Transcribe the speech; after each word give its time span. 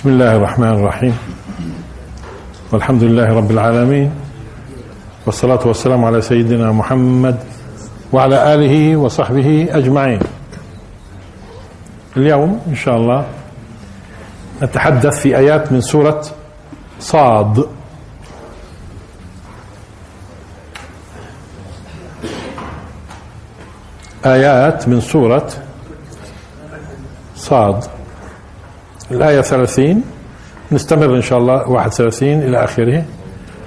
بسم 0.00 0.08
الله 0.08 0.36
الرحمن 0.36 0.68
الرحيم 0.68 1.18
والحمد 2.72 3.02
لله 3.02 3.28
رب 3.36 3.50
العالمين 3.50 4.10
والصلاة 5.26 5.66
والسلام 5.66 6.04
على 6.04 6.20
سيدنا 6.22 6.72
محمد 6.72 7.36
وعلى 8.12 8.54
آله 8.54 8.96
وصحبه 8.96 9.68
أجمعين 9.70 10.20
اليوم 12.16 12.60
إن 12.68 12.74
شاء 12.74 12.96
الله 12.96 13.26
نتحدث 14.62 15.20
في 15.20 15.36
آيات 15.36 15.72
من 15.72 15.80
سورة 15.80 16.24
صاد. 17.00 17.66
آيات 24.24 24.88
من 24.88 25.00
سورة 25.00 25.48
صاد. 27.36 27.99
الآية 29.10 29.40
30 29.40 30.02
نستمر 30.72 31.16
إن 31.16 31.22
شاء 31.22 31.38
الله 31.38 31.68
31 31.68 32.42
إلى 32.42 32.64
آخره. 32.64 33.04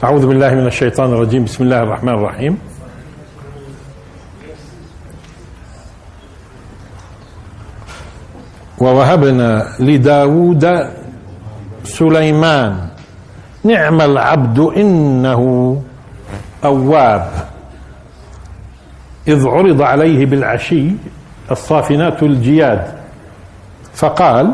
أعوذ 0.03 0.27
بالله 0.27 0.53
من 0.53 0.67
الشيطان 0.67 1.13
الرجيم. 1.13 1.43
بسم 1.43 1.63
الله 1.63 1.83
الرحمن 1.83 2.13
الرحيم. 2.13 2.57
ووهبنا 8.77 9.67
لداود 9.79 10.91
سليمان. 11.83 12.87
نعم 13.63 14.01
العبد 14.01 14.59
إنه 14.59 15.41
أواب. 16.65 17.31
إذ 19.27 19.47
عرض 19.47 19.81
عليه 19.81 20.25
بالعشي 20.25 20.91
الصافنات 21.51 22.23
الجياد. 22.23 22.87
فقال 23.93 24.53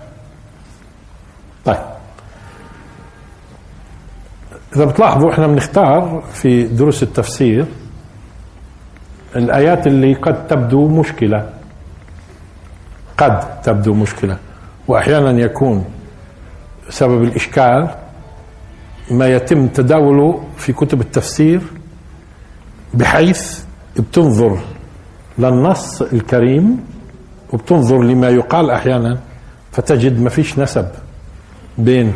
إذا 4.75 4.85
بتلاحظوا 4.85 5.31
إحنا 5.31 5.47
بنختار 5.47 6.23
في 6.33 6.63
دروس 6.63 7.03
التفسير 7.03 7.65
الآيات 9.35 9.87
اللي 9.87 10.13
قد 10.13 10.47
تبدو 10.47 10.87
مشكلة 10.87 11.49
قد 13.17 13.61
تبدو 13.61 13.93
مشكلة 13.93 14.37
وأحيانا 14.87 15.31
يكون 15.41 15.85
سبب 16.89 17.23
الإشكال 17.23 17.89
ما 19.11 19.27
يتم 19.27 19.67
تداوله 19.67 20.43
في 20.57 20.73
كتب 20.73 21.01
التفسير 21.01 21.61
بحيث 22.93 23.63
بتنظر 23.99 24.59
للنص 25.37 26.01
الكريم 26.01 26.85
وبتنظر 27.53 28.01
لما 28.01 28.29
يقال 28.29 28.69
أحيانا 28.71 29.19
فتجد 29.71 30.19
ما 30.21 30.29
فيش 30.29 30.59
نسب 30.59 30.87
بين 31.77 32.13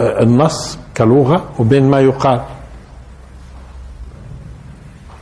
النص 0.00 0.78
كلغة 0.96 1.44
وبين 1.58 1.90
ما 1.90 2.00
يقال. 2.00 2.40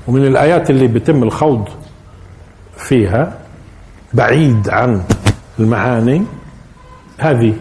ومن 0.08 0.26
الآيات 0.26 0.70
اللي 0.70 0.86
بيتم 0.86 1.22
الخوض 1.22 1.68
فيها 2.76 3.38
بعيد 4.14 4.68
عن 4.68 5.02
المعاني 5.58 6.22
هذه. 7.18 7.54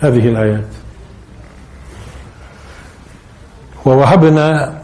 هذه 0.00 0.28
الآيات. 0.28 0.66
ووهبنا 3.86 4.78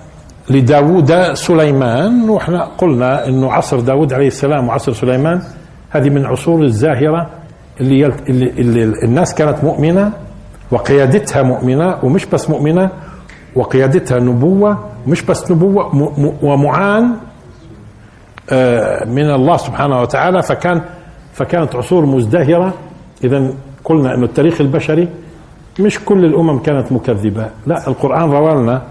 لداود 0.50 1.32
سليمان 1.34 2.30
وإحنا 2.30 2.64
قلنا 2.64 3.26
إنه 3.26 3.52
عصر 3.52 3.80
داود 3.80 4.12
عليه 4.12 4.26
السلام 4.26 4.68
وعصر 4.68 4.92
سليمان 4.92 5.42
هذه 5.90 6.10
من 6.10 6.26
عصور 6.26 6.62
الزاهرة 6.62 7.30
اللي, 7.82 8.06
اللي, 8.28 8.50
اللي 8.50 8.84
الناس 9.04 9.34
كانت 9.34 9.64
مؤمنة 9.64 10.12
وقيادتها 10.70 11.42
مؤمنة 11.42 11.98
ومش 12.02 12.26
بس 12.26 12.50
مؤمنة 12.50 12.90
وقيادتها 13.56 14.18
نبوة 14.18 14.78
مش 15.06 15.22
بس 15.22 15.50
نبوة 15.50 16.12
ومعان 16.42 17.04
من 19.06 19.30
الله 19.30 19.56
سبحانه 19.56 20.00
وتعالى. 20.00 20.42
فكان 20.42 20.82
فكانت 21.32 21.76
عصور 21.76 22.06
مزدهرة. 22.06 22.74
إذا 23.24 23.50
قلنا 23.84 24.14
أنه 24.14 24.24
التاريخ 24.24 24.60
البشري 24.60 25.08
مش 25.80 26.04
كل 26.04 26.24
الأمم 26.24 26.58
كانت 26.58 26.92
مكذبة. 26.92 27.46
لا 27.66 27.88
القرآن 27.88 28.30
روى 28.30 28.54
لنا 28.54 28.82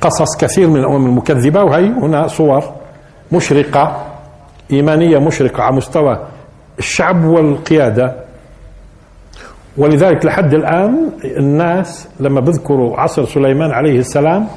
قصص 0.00 0.36
كثير 0.36 0.68
من 0.68 0.80
الأمم 0.80 1.06
المكذبة. 1.06 1.64
وهي 1.64 1.86
هنا 1.86 2.26
صور 2.26 2.64
مشرقة 3.32 4.04
إيمانية 4.70 5.18
مشرقة 5.18 5.62
على 5.62 5.76
مستوى 5.76 6.18
الشعب 6.78 7.24
والقيادة. 7.24 8.16
ولذلك 9.76 10.24
لحد 10.24 10.54
الآن 10.54 11.10
الناس 11.24 12.08
لما 12.20 12.40
بذكروا 12.40 13.00
عصر 13.00 13.24
سليمان 13.24 13.70
عليه 13.70 13.98
السلام 13.98 14.48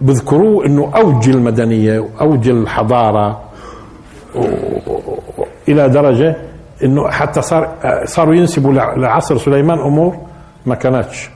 بذكروه 0.00 0.66
إنه 0.66 0.92
أوج 0.96 1.28
المدنية 1.28 1.98
واوج 1.98 2.48
الحضارة 2.48 3.40
إلى 5.68 5.88
درجة 5.88 6.36
إنه 6.84 7.10
حتى 7.10 7.42
صار 7.42 7.74
صاروا 8.04 8.34
ينسبوا 8.34 8.72
لعصر 8.72 9.38
سليمان 9.38 9.78
أمور 9.78 10.16
ما 10.66 10.74
كانتش. 10.74 11.30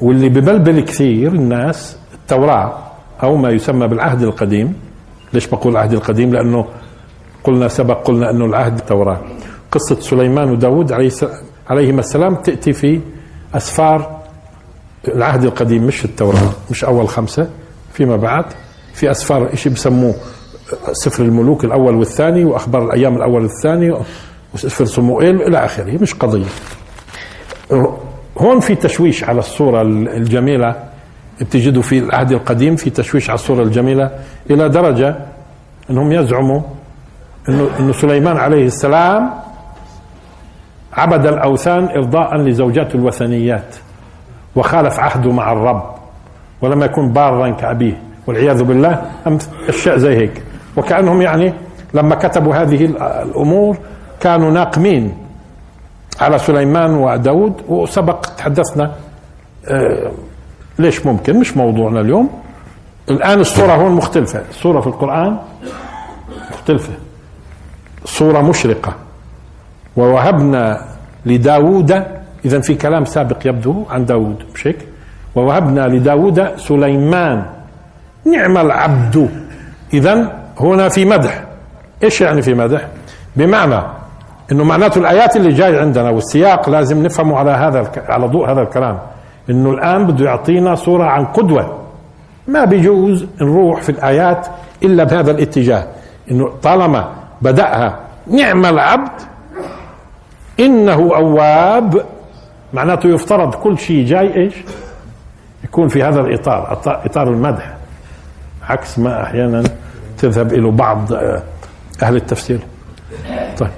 واللي 0.00 0.28
ببلبل 0.28 0.80
كثير 0.80 1.32
الناس 1.32 1.98
التوراة 2.14 2.78
أو 3.22 3.36
ما 3.36 3.50
يسمى 3.50 3.88
بالعهد 3.88 4.22
القديم 4.22 4.85
ليش 5.32 5.46
بقول 5.46 5.72
العهد 5.72 5.92
القديم؟ 5.92 6.32
لأنه 6.34 6.66
قلنا 7.44 7.68
سبق 7.68 8.06
قلنا 8.06 8.30
أنه 8.30 8.44
العهد 8.44 8.78
التوراة. 8.78 9.20
قصة 9.72 10.00
سليمان 10.00 10.50
وداود 10.50 10.92
عليه 10.92 11.10
عليهما 11.70 12.00
السلام 12.00 12.34
تأتي 12.34 12.72
في 12.72 13.00
أسفار 13.54 14.16
العهد 15.08 15.44
القديم 15.44 15.82
مش 15.86 16.04
التوراة 16.04 16.50
مش 16.70 16.84
أول 16.84 17.08
خمسة 17.08 17.50
فيما 17.92 18.16
بعد. 18.16 18.44
في 18.94 19.10
أسفار 19.10 19.52
إشي 19.52 19.68
بسموه؟ 19.70 20.14
سفر 20.92 21.22
الملوك 21.24 21.64
الأول 21.64 21.94
والثاني 21.94 22.44
وأخبار 22.44 22.84
الأيام 22.84 23.16
الأول 23.16 23.42
والثاني 23.42 23.98
وسفر 24.54 24.84
صموئيل 24.84 25.42
إلى 25.42 25.64
آخره. 25.64 25.98
مش 26.02 26.14
قضية. 26.14 26.44
هون 28.38 28.60
في 28.60 28.74
تشويش 28.74 29.24
على 29.24 29.38
الصورة 29.38 29.82
الجميلة. 30.16 30.82
بتجدوا 31.40 31.82
في 31.82 31.98
العهد 31.98 32.32
القديم 32.32 32.76
في 32.76 32.90
تشويش 32.90 33.30
على 33.30 33.34
الصورة 33.34 33.62
الجميلة 33.62 34.10
إلى 34.50 34.68
درجة 34.68 35.16
أنهم 35.90 36.12
يزعموا 36.12 36.60
أنه, 37.48 37.68
إنه 37.78 37.92
سليمان 37.92 38.36
عليه 38.36 38.66
السلام 38.66 39.30
عبد 40.92 41.26
الأوثان 41.26 41.84
إرضاء 41.84 42.36
لزوجاته 42.36 42.96
الوثنيات 42.96 43.76
وخالف 44.56 45.00
عهده 45.00 45.32
مع 45.32 45.52
الرب 45.52 45.82
ولم 46.62 46.82
يكن 46.82 47.12
بارا 47.12 47.50
كأبيه 47.50 48.00
والعياذ 48.26 48.62
بالله 48.62 49.02
أشياء 49.68 49.96
زي 49.96 50.16
هيك. 50.16 50.42
وكأنهم 50.76 51.22
يعني 51.22 51.52
لما 51.94 52.14
كتبوا 52.14 52.54
هذه 52.54 52.84
الأمور 53.22 53.78
كانوا 54.20 54.50
ناقمين 54.50 55.16
على 56.20 56.38
سليمان 56.38 56.94
وداود 56.94 57.52
وسبق 57.68 58.20
تحدثنا 58.38 58.92
آه 59.68 60.10
ليش 60.78 61.06
ممكن؟ 61.06 61.40
مش 61.40 61.56
موضوعنا 61.56 62.00
اليوم. 62.00 62.30
الآن 63.10 63.40
الصورة 63.40 63.72
هون 63.72 63.92
مختلفة. 63.92 64.42
الصورة 64.50 64.80
في 64.80 64.86
القرآن 64.86 65.36
مختلفة. 66.52 66.92
صورة 68.04 68.40
مشرقة. 68.40 68.94
ووهبنا 69.96 70.84
لداود 71.26 72.02
إذا 72.44 72.60
في 72.60 72.74
كلام 72.74 73.04
سابق 73.04 73.36
يبدو 73.44 73.84
عن 73.90 74.04
داود 74.04 74.42
مش 74.54 74.66
هيك 74.66 74.78
ووهبنا 75.34 75.80
لداود 75.80 76.56
سليمان. 76.56 77.46
نعم 78.24 78.58
العبد. 78.58 79.30
إذا 79.92 80.32
هنا 80.60 80.88
في 80.88 81.04
مدح. 81.04 81.44
إيش 82.04 82.20
يعني 82.20 82.42
في 82.42 82.54
مدح؟ 82.54 82.88
بمعنى 83.36 83.82
إنه 84.52 84.64
معناته 84.64 84.98
الآيات 84.98 85.36
اللي 85.36 85.52
جاي 85.52 85.78
عندنا 85.78 86.10
والسياق 86.10 86.70
لازم 86.70 87.02
نفهمه 87.02 87.38
على 87.38 87.50
هذا 87.50 87.90
على 88.08 88.26
ضوء 88.26 88.50
هذا 88.50 88.62
الكلام. 88.62 88.98
إنه 89.50 89.70
الآن 89.70 90.06
بده 90.06 90.24
يعطينا 90.24 90.74
صوره 90.74 91.04
عن 91.04 91.24
قدوة. 91.24 91.78
ما 92.48 92.64
بيجوز 92.64 93.26
نروح 93.40 93.82
في 93.82 93.88
الآيات 93.88 94.46
إلا 94.82 95.04
بهذا 95.04 95.30
الاتجاه 95.30 95.86
إنه 96.30 96.52
طالما 96.62 97.12
بدأها 97.42 98.00
نعم 98.26 98.66
العبد 98.66 99.20
إنه 100.60 100.94
أواب 100.94 102.06
معناته 102.74 103.08
يفترض 103.08 103.54
كل 103.54 103.78
شيء 103.78 104.06
جاي 104.06 104.36
إيش؟ 104.36 104.54
يكون 105.64 105.88
في 105.88 106.02
هذا 106.02 106.20
الإطار 106.20 106.80
إطار 106.86 107.28
المدح. 107.28 107.76
عكس 108.68 108.98
ما 108.98 109.22
أحيانا 109.22 109.62
تذهب 110.18 110.52
إلى 110.52 110.70
بعض 110.70 111.12
آه، 111.12 111.42
أهل 112.02 112.16
التفسير. 112.16 112.60
طيب. 113.58 113.70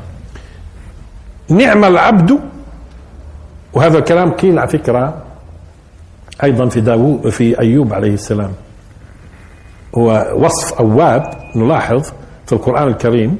نعم 1.49 1.85
العبد 1.85 2.39
وهذا 3.73 3.99
الكلام 3.99 4.31
قيل 4.31 4.59
على 4.59 4.69
فكرة. 4.69 5.15
أيضا 6.45 6.69
في 6.69 6.81
داوود 6.81 7.29
في 7.29 7.61
أيوب 7.61 7.95
عليه 7.95 8.15
السلام. 8.15 8.51
هو 9.95 10.33
وصف 10.37 10.73
أواب 10.73 11.23
نلاحظ 11.57 12.03
في 12.47 12.53
القرآن 12.53 12.89
الكريم 12.89 13.39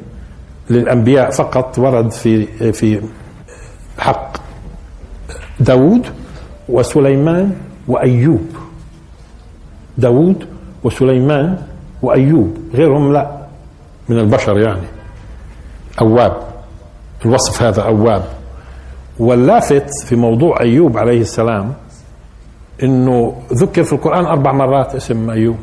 للأنبياء 0.71 1.31
فقط 1.31 1.79
ورد 1.79 2.11
في 2.11 2.47
في 2.73 3.01
حق 3.99 4.37
داوود 5.61 6.07
وسليمان 6.69 7.53
وأيوب. 7.89 8.47
داوود 9.99 10.47
وسليمان 10.85 11.59
وأيوب 12.03 12.59
غيرهم 12.75 13.13
لا 13.13 13.39
من 14.09 14.19
البشر 14.19 14.59
يعني. 14.59 14.87
أواب 16.01 16.37
الوصف 17.25 17.63
هذا 17.63 17.83
أواب. 17.83 18.25
واللافت 19.19 19.91
في 20.07 20.17
موضوع 20.17 20.61
أيوب 20.61 20.99
عليه 20.99 21.21
السلام 21.21 21.73
إنه 22.83 23.43
ذكر 23.53 23.83
في 23.85 23.93
القرآن 23.93 24.25
أربع 24.25 24.53
مرات 24.53 24.95
اسم 24.95 25.31
أيوب. 25.31 25.57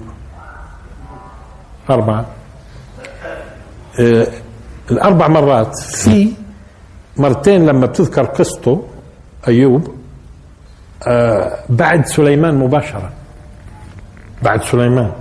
اربعه 1.90 2.26
آه 4.00 4.28
الأربع 4.92 5.28
مرات 5.28 5.80
في 5.80 6.32
مرتين 7.18 7.66
لما 7.66 7.86
بتذكر 7.86 8.26
قصته 8.26 8.84
أيوب 9.48 9.96
آه 11.08 11.58
بعد 11.70 12.06
سليمان 12.06 12.56
مباشرة. 12.60 13.10
بعد 14.44 14.64
سليمان. 14.64 15.12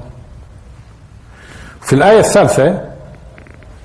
في 1.80 1.92
الآية 1.92 2.18
الثالثة 2.18 2.80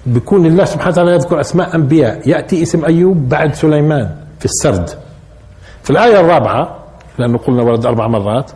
بيكون 0.05 0.45
الله 0.45 0.65
سبحانه 0.65 0.91
وتعالى 0.91 1.11
يذكر 1.11 1.39
أسماء 1.39 1.75
أنبياء. 1.75 2.29
يأتي 2.29 2.63
اسم 2.63 2.85
أيوب 2.85 3.29
بعد 3.29 3.53
سليمان 3.53 4.15
في 4.39 4.45
السرد. 4.45 4.89
في 5.83 5.89
الآية 5.89 6.19
الرابعة 6.19 6.78
لأنه 7.19 7.37
قلنا 7.37 7.63
ورد 7.63 7.85
أربع 7.85 8.07
مرات. 8.07 8.51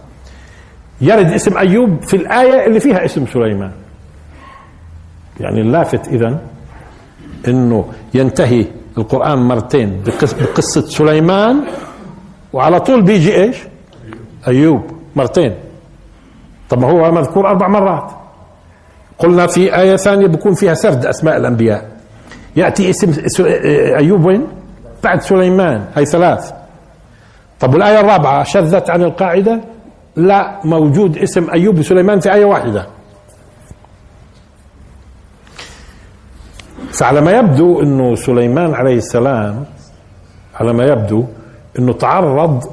يرد 1.01 1.25
اسم 1.25 1.57
أيوب 1.57 2.03
في 2.03 2.13
الآية 2.13 2.67
اللي 2.67 2.79
فيها 2.79 3.05
اسم 3.05 3.25
سليمان. 3.25 3.71
يعني 5.39 5.61
اللافت 5.61 6.07
اذا 6.07 6.39
إنه 7.47 7.85
ينتهي 8.13 8.65
القرآن 8.97 9.39
مرتين 9.39 10.03
بقصة 10.41 10.81
سليمان 10.81 11.63
وعلى 12.53 12.79
طول 12.79 13.01
بيجي 13.01 13.35
إيش؟ 13.35 13.57
أيوب 14.47 14.81
مرتين. 15.15 15.55
طب 16.69 16.79
ما 16.79 16.91
هو 16.91 17.11
مذكور 17.11 17.47
أربع 17.49 17.67
مرات. 17.67 18.11
قلنا 19.19 19.47
في 19.47 19.75
آية 19.75 19.95
ثانية 19.95 20.27
بكون 20.27 20.53
فيها 20.53 20.73
سرد 20.73 21.05
أسماء 21.05 21.37
الأنبياء. 21.37 21.91
يأتي 22.55 22.89
اسم 22.89 23.13
أيوب 23.95 24.25
وين؟ 24.25 24.47
بعد 25.03 25.21
سليمان 25.21 25.85
هي 25.95 26.05
ثلاث. 26.05 26.53
طب 27.63 27.73
والآية 27.73 27.99
الرابعة 27.99 28.43
شذت 28.43 28.89
عن 28.89 29.03
القاعدة؟ 29.03 29.61
لا 30.15 30.59
موجود 30.63 31.17
اسم 31.17 31.49
أيوب 31.49 31.79
وسليمان 31.79 32.19
في 32.19 32.33
آية 32.33 32.45
واحدة. 32.45 32.87
فعلى 36.91 37.21
ما 37.21 37.31
يبدو 37.31 37.81
أنه 37.81 38.15
سليمان 38.15 38.73
عليه 38.73 38.97
السلام 38.97 39.65
على 40.55 40.73
ما 40.73 40.83
يبدو 40.85 41.25
أنه 41.79 41.93
تعرض 41.93 42.63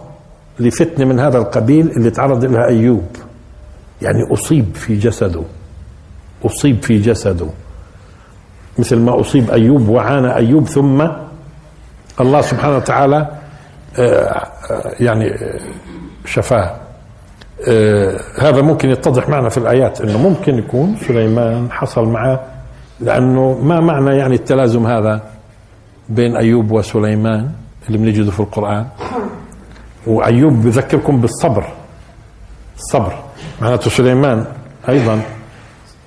لفتنة 0.58 1.04
من 1.04 1.20
هذا 1.20 1.38
القبيل 1.38 1.90
اللي 1.90 2.10
تعرض 2.10 2.44
لها 2.44 2.66
أيوب. 2.66 3.06
يعني 4.02 4.32
أصيب 4.32 4.75
في 4.75 4.96
جسده. 4.96 5.42
أصيب 6.44 6.82
في 6.82 6.98
جسده. 6.98 7.46
مثل 8.78 8.96
ما 8.98 9.20
أصيب 9.20 9.50
أيوب 9.50 9.88
وعانى 9.88 10.34
أيوب 10.37 10.69
ثم 10.69 11.08
الله 12.20 12.40
سبحانه 12.40 12.76
وتعالى 12.76 13.28
آه، 13.98 14.50
يعني 15.00 15.34
آه، 15.34 15.61
شفاه 16.25 16.76
آه، 17.69 18.20
هذا 18.38 18.62
ممكن 18.62 18.90
يتضح 18.90 19.28
معنا 19.28 19.49
في 19.49 19.58
الآيات 19.58 20.00
أنه 20.00 20.19
ممكن 20.19 20.58
يكون 20.58 20.96
سليمان 20.96 21.72
حصل 21.72 22.08
معه 22.08 22.40
لأنه 23.00 23.58
ما 23.62 23.81
معنى 23.81 24.17
يعني 24.17 24.34
التلازم 24.34 24.87
هذا 24.87 25.22
بين 26.08 26.37
أيوب 26.37 26.70
وسليمان 26.70 27.50
اللي 27.87 27.99
بنجده 27.99 28.31
في 28.31 28.40
القرآن؟ 28.40 28.87
وأيوب 30.06 30.52
بذكركم 30.52 31.20
بالصبر. 31.20 31.64
الصبر. 32.76 33.12
معناته 33.62 33.90
سليمان 33.90 34.44
أيضا 34.88 35.23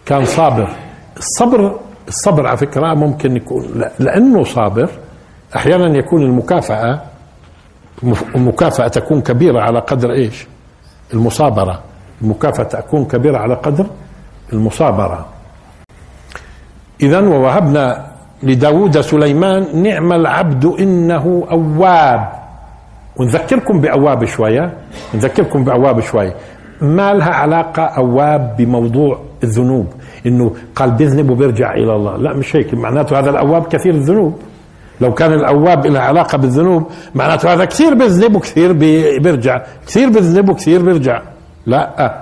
كان 0.06 0.26
صابر. 0.26 0.70
الصبر 1.18 1.80
الصبر 2.08 2.48
على 2.48 2.58
فكرة 2.58 2.94
ممكن 2.94 3.36
يكون 3.36 3.84
لأنه 4.00 4.44
صابر 4.44 4.90
أحيانا 5.56 5.98
يكون 5.98 6.22
المكافأة 6.22 7.02
المكافأة 8.36 8.88
تكون 8.88 9.22
كبيرة 9.22 9.62
على 9.62 9.80
قدر 9.80 10.12
إيش؟ 10.12 10.48
المصابرة. 11.14 11.80
المكافأة 12.22 12.64
تكون 12.64 13.06
كبيرة 13.06 13.38
على 13.38 13.56
قدر 13.56 13.86
المصابرة. 14.54 15.26
إذا 17.02 17.20
ووهبنا 17.20 18.06
لداود 18.44 19.02
سليمان 19.02 19.84
نعم 19.84 20.14
العبد 20.14 20.66
إنه 20.66 21.48
أواب. 21.52 22.28
ونذكركم 23.18 23.82
بأواب 23.82 24.26
شوية. 24.26 24.74
نذكركم 25.14 25.64
بأواب 25.64 26.00
شوية. 26.00 26.36
ما 26.82 27.14
لها 27.14 27.34
علاقة 27.34 27.84
أواب 27.84 28.56
بموضوع 28.58 29.20
الذنوب؟ 29.44 29.88
إنه 30.26 30.56
قال 30.76 30.92
بيذنب 30.92 31.30
وبيرجع 31.30 31.74
إلى 31.74 31.96
الله. 31.96 32.18
لا 32.18 32.34
مش 32.34 32.56
هيك. 32.56 32.74
معناته 32.74 33.20
هذا 33.20 33.30
الأواب 33.30 33.68
كثير 33.68 33.94
الذنوب. 33.94 34.40
لو 35.04 35.14
كان 35.14 35.34
الأواب 35.34 35.88
له 35.88 36.00
علاقة 36.00 36.38
بالذنوب 36.38 36.84
معناته 37.16 37.54
هذا 37.54 37.66
كثير 37.66 37.94
بيذنب 37.94 38.36
وكثير 38.36 38.74
بيرجع. 39.24 39.62
كثير 39.88 40.10
بيذنب 40.10 40.50
وكثير 40.50 40.80
بيرجع. 40.86 41.22
لا 41.66 42.14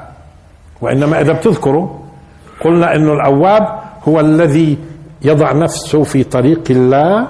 وإنما 0.81 1.21
إذا 1.21 1.33
بتذكروا 1.33 1.87
قلنا 2.65 2.95
إنه 2.95 3.13
الأواب 3.13 3.65
هو 4.07 4.19
الذي 4.19 4.77
يضع 5.21 5.51
نفسه 5.51 6.03
في 6.03 6.23
طريق 6.23 6.63
الله 6.69 7.27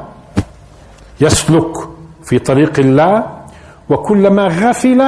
يسلك 1.22 1.74
في 2.24 2.40
طريق 2.40 2.80
الله 2.80 3.24
وكلما 3.90 4.48
غفل 4.48 5.02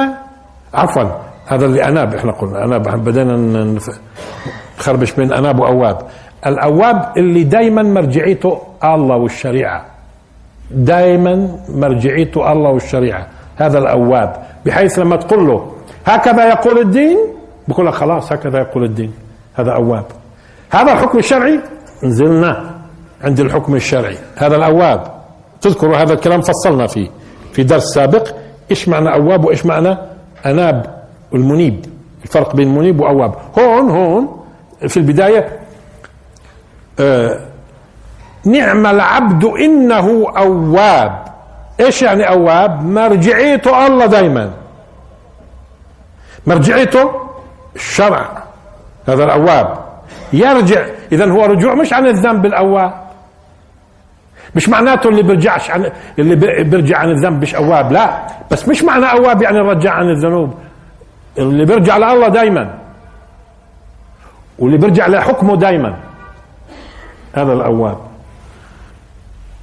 عفوا 0.74 1.04
هذا 1.46 1.64
اللي 1.66 1.84
أناب 1.88 2.14
إحنا 2.14 2.32
قلنا 2.32 2.64
أناب 2.64 3.04
بدينا 3.04 3.36
نخربش 4.78 5.12
بين 5.12 5.32
أناب 5.32 5.58
وأواب. 5.58 5.98
الأواب 6.46 7.12
اللي 7.16 7.42
دائما 7.44 7.82
مرجعيته 7.82 8.58
الله 8.84 9.16
والشريعة. 9.16 9.93
دائما 10.70 11.58
مرجعيته 11.68 12.52
الله 12.52 12.70
والشريعة. 12.70 13.26
هذا 13.56 13.78
الأواب. 13.78 14.36
بحيث 14.66 14.98
لما 14.98 15.16
تقول 15.16 15.46
له 15.46 15.72
هكذا 16.06 16.48
يقول 16.48 16.78
الدين؟ 16.78 17.18
بقول 17.68 17.86
لك 17.86 17.94
خلاص 17.94 18.32
هكذا 18.32 18.58
يقول 18.58 18.84
الدين. 18.84 19.12
هذا 19.54 19.72
أواب. 19.72 20.04
هذا 20.70 20.92
الحكم 20.92 21.18
الشرعي؟ 21.18 21.60
نزلنا 22.02 22.70
عند 23.24 23.40
الحكم 23.40 23.74
الشرعي. 23.74 24.16
هذا 24.36 24.56
الأواب. 24.56 25.14
تذكروا 25.60 25.96
هذا 25.96 26.12
الكلام 26.12 26.40
فصلنا 26.40 26.86
فيه. 26.86 27.08
في 27.52 27.62
درس 27.62 27.94
سابق 27.94 28.28
إيش 28.70 28.88
معنى 28.88 29.14
أواب 29.14 29.44
وإيش 29.44 29.66
معنى 29.66 29.96
أناب؟ 30.46 31.04
والمنيب 31.32 31.86
الفرق 32.24 32.56
بين 32.56 32.74
منيب 32.74 33.00
وأواب. 33.00 33.34
هون 33.58 33.90
هون 33.90 34.28
في 34.88 34.96
البداية 34.96 35.48
آه 37.00 37.40
نعم 38.44 38.86
العبد 38.86 39.44
إنه 39.44 40.32
أواب. 40.36 41.24
إيش 41.80 42.02
يعني 42.02 42.28
أواب؟ 42.28 42.84
مرجعيته 42.84 43.86
الله 43.86 44.06
دائما 44.06 44.50
مرجعيته 46.46 47.10
الشرع. 47.76 48.28
هذا 49.08 49.24
الأواب. 49.24 49.78
يرجع. 50.32 50.86
اذا 51.12 51.30
هو 51.30 51.44
رجوع 51.44 51.74
مش 51.74 51.92
عن 51.92 52.06
الذنب 52.06 52.46
الأواب. 52.46 52.92
مش 54.54 54.68
معناته 54.68 55.08
اللي 55.08 55.22
بيرجعش 55.22 55.70
عن 55.70 55.90
اللي 56.18 56.64
بيرجع 56.64 56.98
عن 56.98 57.10
الذنب 57.10 57.42
مش 57.42 57.54
أواب. 57.54 57.92
لا. 57.92 58.26
بس 58.50 58.68
مش 58.68 58.84
معنى 58.84 59.06
أواب 59.06 59.42
يعني 59.42 59.58
رجع 59.58 59.92
عن 59.92 60.08
الذنوب. 60.08 60.54
اللي 61.38 61.64
بيرجع 61.64 61.96
لله 61.96 62.28
دايما. 62.28 62.78
واللي 64.58 64.78
بيرجع 64.78 65.06
لحكمه 65.06 65.56
دايما. 65.56 65.96
هذا 67.34 67.52
الأواب. 67.52 68.13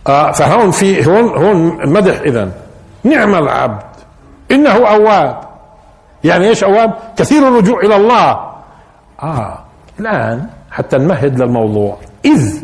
آه 0.08 0.32
فهون 0.32 0.72
في 0.72 1.08
هون 1.08 1.46
هون 1.46 1.90
مدح 1.90 2.20
اذا 2.20 2.52
نعم 3.04 3.36
العبد. 3.36 3.84
إنه 4.52 4.72
أواب. 4.72 5.40
يعني 6.24 6.48
إيش 6.50 6.64
أواب؟ 6.64 6.94
كثير 7.18 7.48
الرجوع 7.48 7.80
إلى 7.80 7.96
الله. 7.96 8.40
آه 9.24 9.60
الآن 10.00 10.48
حتى 10.72 10.98
نمهد 10.98 11.42
للموضوع. 11.42 11.98
إذ. 12.26 12.64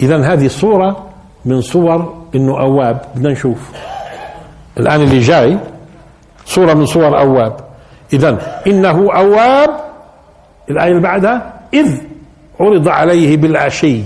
إذا 0.00 0.32
هذه 0.32 0.48
صورة 0.48 1.06
من 1.44 1.60
صور 1.60 2.24
إنه 2.34 2.60
أواب. 2.60 3.00
بدنا 3.14 3.32
نشوف. 3.32 3.70
الآن 4.78 5.00
اللي 5.00 5.18
جاي 5.18 5.58
صورة 6.46 6.74
من 6.74 6.86
صور 6.86 7.20
أواب. 7.20 7.56
إذا 8.12 8.60
إنه 8.66 9.16
أواب. 9.16 9.70
الآية 10.70 10.90
اللي 10.90 11.02
بعدها 11.02 11.52
إذ 11.74 11.98
عرض 12.60 12.88
عليه 12.88 13.36
بالعشي. 13.36 14.02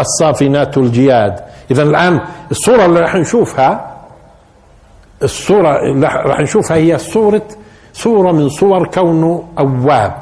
الصافنات 0.00 0.78
الجياد. 0.78 1.40
إذا 1.70 1.82
الآن 1.82 2.20
الصورة 2.50 2.84
اللي 2.86 3.00
راح 3.00 3.14
نشوفها 3.14 3.96
الصورة 5.22 5.82
اللي 5.82 6.06
راح 6.06 6.40
نشوفها 6.40 6.76
هي 6.76 6.98
صورة 6.98 7.42
صورة 7.92 8.32
من 8.32 8.48
صور 8.48 8.86
كونه 8.86 9.44
أواب. 9.58 10.14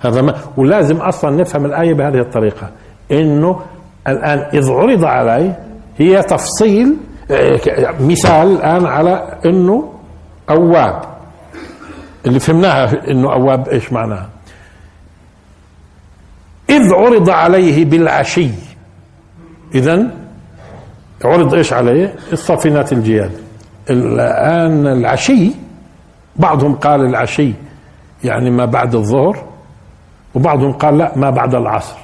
هذا 0.00 0.22
ما 0.22 0.34
ولازم 0.56 0.96
أصلا 0.96 1.30
نفهم 1.36 1.64
الآية 1.66 1.94
بهذه 1.94 2.18
الطريقة. 2.18 2.70
إنه 3.12 3.60
الآن 4.08 4.38
إذ 4.38 4.70
عرض 4.70 5.04
عليه 5.04 5.58
هي 5.98 6.22
تفصيل 6.22 6.96
مثال 8.00 8.52
الآن 8.52 8.86
على 8.86 9.38
إنه 9.46 9.92
أواب. 10.50 11.02
اللي 12.26 12.40
فهمناها 12.40 13.10
إنه 13.10 13.32
أواب 13.32 13.68
إيش 13.68 13.92
معناها؟ 13.92 14.28
إذ 16.70 16.94
عرض 16.94 17.30
عليه 17.30 17.84
بالعشي. 17.84 18.50
إذا 19.74 20.06
عرض 21.24 21.54
إيش 21.54 21.72
عليه؟ 21.72 22.14
الصافنات 22.32 22.92
الجياد. 22.92 23.30
الآن 23.90 24.86
العشي 24.86 25.52
بعضهم 26.36 26.74
قال 26.74 27.00
العشي 27.00 27.52
يعني 28.24 28.50
ما 28.50 28.64
بعد 28.64 28.94
الظهر 28.94 29.44
وبعضهم 30.34 30.72
قال 30.72 30.98
لا 30.98 31.12
ما 31.16 31.30
بعد 31.30 31.54
العصر. 31.54 31.96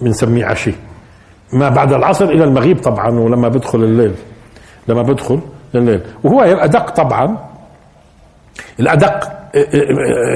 بنسميه 0.00 0.46
عشي. 0.46 0.74
ما 1.52 1.68
بعد 1.68 1.92
العصر 1.92 2.24
إلى 2.24 2.44
المغيب 2.44 2.80
طبعا 2.80 3.10
ولما 3.10 3.48
بدخل 3.48 3.78
الليل. 3.78 4.14
لما 4.88 5.02
بدخل 5.02 5.40
الليل 5.74 6.00
وهو 6.24 6.42
الأدق 6.42 6.90
طبعا. 6.90 7.38
الأدق 8.80 9.32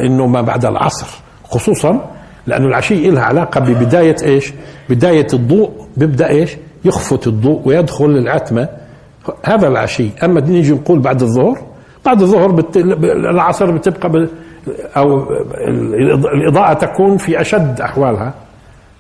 إنه 0.05 0.27
ما 0.27 0.41
بعد 0.41 0.65
العصر. 0.65 1.07
خصوصا 1.45 2.16
لأنه 2.47 2.67
العشي 2.67 3.11
لها 3.11 3.23
علاقة 3.23 3.61
ببداية 3.61 4.17
إيش؟ 4.23 4.53
بداية 4.91 5.27
الضوء. 5.33 5.71
بيبدأ 5.97 6.29
إيش؟ 6.29 6.57
يخفت 6.85 7.27
الضوء 7.27 7.63
ويدخل 7.65 8.05
العتمة. 8.05 8.69
هذا 9.45 9.69
العشي. 9.69 10.11
أما 10.25 10.41
نيجي 10.41 10.73
نقول 10.73 10.99
بعد 10.99 11.23
الظهر 11.23 11.59
بعد 12.05 12.23
الظهر 12.23 12.51
بت... 12.51 12.77
العصر 12.77 13.71
بتبقى 13.71 14.09
ب... 14.09 14.29
أو 14.97 15.27
الإضاءة 16.35 16.73
تكون 16.73 17.17
في 17.17 17.41
أشد 17.41 17.81
أحوالها. 17.81 18.35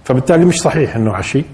فبالتالي 0.04 0.44
مش 0.44 0.60
صحيح 0.60 0.96
إنه 0.96 1.12
عشي 1.12 1.44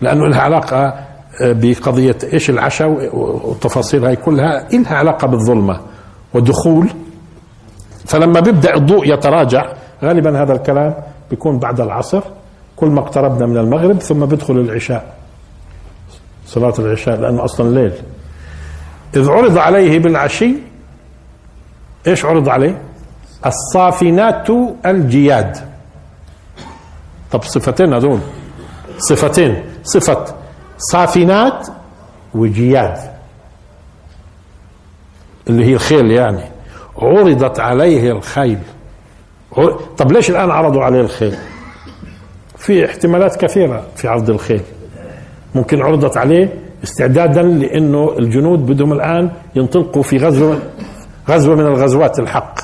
لأنه 0.00 0.26
لها 0.26 0.40
علاقة 0.40 0.94
آه، 1.42 1.52
بقضية 1.52 2.16
إيش؟ 2.32 2.50
العشاء 2.50 3.16
والتفاصيل 3.16 4.04
هاي 4.04 4.16
كلها 4.16 4.68
لها 4.72 4.94
علاقة 4.94 5.26
بالظلمة 5.26 5.80
ودخول. 6.34 6.88
فلما 8.06 8.40
بيبدأ 8.40 8.74
الضوء 8.74 9.12
يتراجع 9.14 9.72
غالبا 10.04 10.42
هذا 10.42 10.52
الكلام 10.52 10.94
بيكون 11.30 11.58
بعد 11.58 11.80
العصر 11.80 12.22
كل 12.76 12.86
ما 12.86 13.00
اقتربنا 13.00 13.46
من 13.46 13.56
المغرب 13.56 13.98
ثم 13.98 14.20
بدخل 14.20 14.54
العشاء 14.54 15.14
صلاة 16.46 16.74
العشاء 16.78 17.20
لأنه 17.20 17.44
أصلا 17.44 17.74
ليل. 17.74 17.92
إذ 19.16 19.30
عرض 19.30 19.58
عليه 19.58 19.98
بالعشي 19.98 20.54
إيش 22.06 22.24
عرض 22.24 22.48
عليه؟ 22.48 22.82
الصافنات 23.46 24.46
الجياد. 24.86 25.56
طب 27.32 27.42
صفتين 27.42 27.94
هذول. 27.94 28.20
صفتين. 28.98 29.64
صفة 29.82 30.24
صافنات 30.78 31.68
وجياد. 32.34 32.98
اللي 35.48 35.64
هي 35.64 35.74
الخيل 35.74 36.10
يعني. 36.10 36.44
عرضت 36.98 37.60
عليه 37.60 38.12
الخيل. 38.12 38.58
طب 39.98 40.12
ليش 40.12 40.30
الآن 40.30 40.50
عرضوا 40.50 40.82
عليه 40.82 41.00
الخيل؟ 41.00 41.36
في 42.56 42.84
احتمالات 42.84 43.36
كثيرة 43.36 43.82
في 43.96 44.08
عرض 44.08 44.30
الخيل. 44.30 44.60
ممكن 45.54 45.82
عرضت 45.82 46.16
عليه 46.16 46.54
استعدادا 46.84 47.42
لأنه 47.42 48.18
الجنود 48.18 48.66
بدهم 48.66 48.92
الآن 48.92 49.30
ينطلقوا 49.56 50.02
في 50.02 50.16
غزو 50.16 50.54
غزوة 51.28 51.54
من 51.54 51.66
الغزوات 51.66 52.18
الحق. 52.18 52.60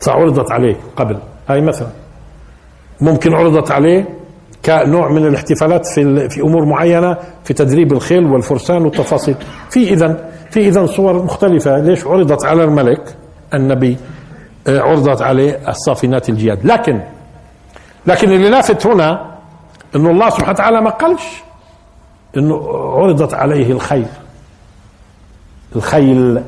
فعرضت 0.00 0.52
عليه 0.52 0.76
قبل. 0.96 1.18
هاي 1.48 1.60
مثلا. 1.60 1.88
ممكن 3.00 3.34
عرضت 3.34 3.70
عليه 3.70 4.08
كنوع 4.64 5.08
من 5.12 5.26
الاحتفالات 5.26 5.86
في 5.86 6.28
في 6.28 6.40
أمور 6.40 6.64
معينة 6.64 7.16
في 7.44 7.54
تدريب 7.54 7.92
الخيل 7.92 8.24
والفرسان 8.26 8.82
والتفاصيل. 8.82 9.34
في 9.70 9.92
اذا 9.92 10.30
في 10.50 10.68
اذا 10.68 10.86
صور 10.86 11.22
مختلفة. 11.22 11.78
ليش 11.78 12.06
عرضت 12.06 12.44
على 12.44 12.64
الملك 12.64 13.14
النبي؟ 13.54 13.96
عرضت 14.68 15.22
عليه 15.22 15.68
الصافنات 15.68 16.28
الجياد. 16.28 16.66
لكن 16.66 17.00
لكن 18.06 18.32
اللي 18.32 18.48
لافت 18.48 18.86
هنا 18.86 19.36
إنه 19.96 20.10
الله 20.10 20.30
سبحانه 20.30 20.50
وتعالى 20.50 20.80
ما 20.80 20.90
قالش 20.90 21.42
إنه 22.36 22.68
عرضت 22.74 23.34
عليه 23.34 23.72
الخيل. 23.72 24.06
الخيل. 25.76 26.42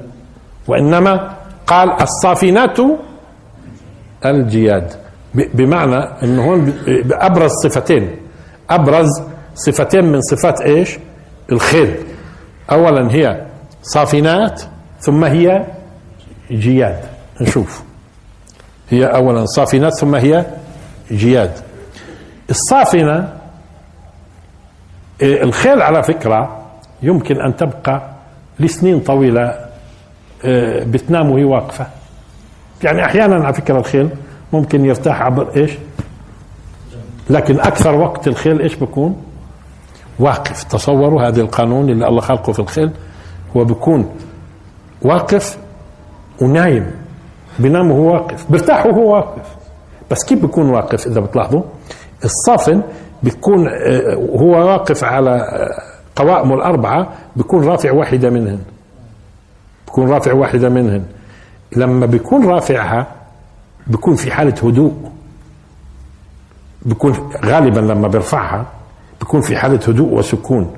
وإنما 0.68 1.34
قال 1.66 2.02
الصافنات 2.02 2.78
الجياد. 4.26 4.92
بمعنى 5.34 5.96
انه 6.22 6.44
هون 6.44 6.72
أبرز 7.12 7.50
صفتين. 7.64 8.16
أبرز 8.70 9.22
صفتين 9.54 10.04
من 10.04 10.20
صفات 10.20 10.60
إيش؟ 10.60 10.98
الخيل. 11.52 11.96
اولا 12.70 13.12
هي 13.12 13.46
صافنات 13.82 14.62
ثم 15.00 15.24
هي 15.24 15.66
جياد. 16.50 17.00
نشوف. 17.40 17.87
هي 18.90 19.04
اولا 19.04 19.44
صافنات 19.46 19.94
ثم 19.94 20.14
هي 20.14 20.46
جياد. 21.12 21.52
الصافنة 22.50 23.32
إيه، 25.22 25.42
الخيل 25.42 25.82
على 25.82 26.02
فكرة 26.02 26.62
يمكن 27.02 27.40
أن 27.40 27.56
تبقى 27.56 28.02
لسنين 28.60 29.00
طويلة 29.00 29.54
إيه، 30.44 30.84
بتنام 30.84 31.30
وهي 31.30 31.44
واقفة. 31.44 31.86
يعني 32.82 33.04
أحيانا 33.04 33.44
على 33.44 33.54
فكرة 33.54 33.78
الخيل 33.78 34.08
ممكن 34.52 34.84
يرتاح 34.84 35.22
عبر 35.22 35.56
إيش؟ 35.56 35.70
لكن 37.30 37.60
أكثر 37.60 37.94
وقت 37.94 38.28
الخيل 38.28 38.60
إيش 38.60 38.74
بكون؟ 38.76 39.22
واقف. 40.18 40.62
تصوروا 40.62 41.22
هذا 41.22 41.40
القانون 41.40 41.90
اللي 41.90 42.08
الله 42.08 42.20
خلقه 42.20 42.52
في 42.52 42.58
الخيل 42.58 42.90
هو 43.56 43.64
بيكون 43.64 44.14
واقف 45.02 45.58
ونايم. 46.40 46.90
بينام 47.58 47.90
وهو 47.90 48.12
واقف 48.14 48.50
بيرتاح 48.50 48.86
وهو 48.86 49.14
واقف. 49.14 49.56
بس 50.10 50.24
كيف 50.24 50.40
بيكون 50.42 50.70
واقف 50.70 51.06
إذا 51.06 51.20
بتلاحظوا؟ 51.20 51.62
الصافن 52.24 52.82
بيكون 53.22 53.68
آه، 53.68 54.14
هو 54.14 54.50
واقف 54.50 55.04
على 55.04 55.30
آه، 55.30 55.82
قوائمه 56.16 56.54
الأربعة 56.54 57.08
بيكون 57.36 57.64
رافع 57.64 57.92
واحدة 57.92 58.30
منهن. 58.30 58.58
بيكون 59.86 60.08
رافع 60.10 60.32
واحدة 60.32 60.68
منهن. 60.68 61.04
لما 61.76 62.06
بيكون 62.06 62.46
رافعها 62.46 63.06
بيكون 63.86 64.14
في 64.16 64.30
حالة 64.30 64.54
هدوء. 64.68 64.92
بيكون 66.82 67.30
غالبا 67.44 67.80
لما 67.80 68.08
بيرفعها 68.08 68.66
بيكون 69.20 69.40
في 69.40 69.56
حالة 69.56 69.80
هدوء 69.88 70.14
وسكون. 70.14 70.70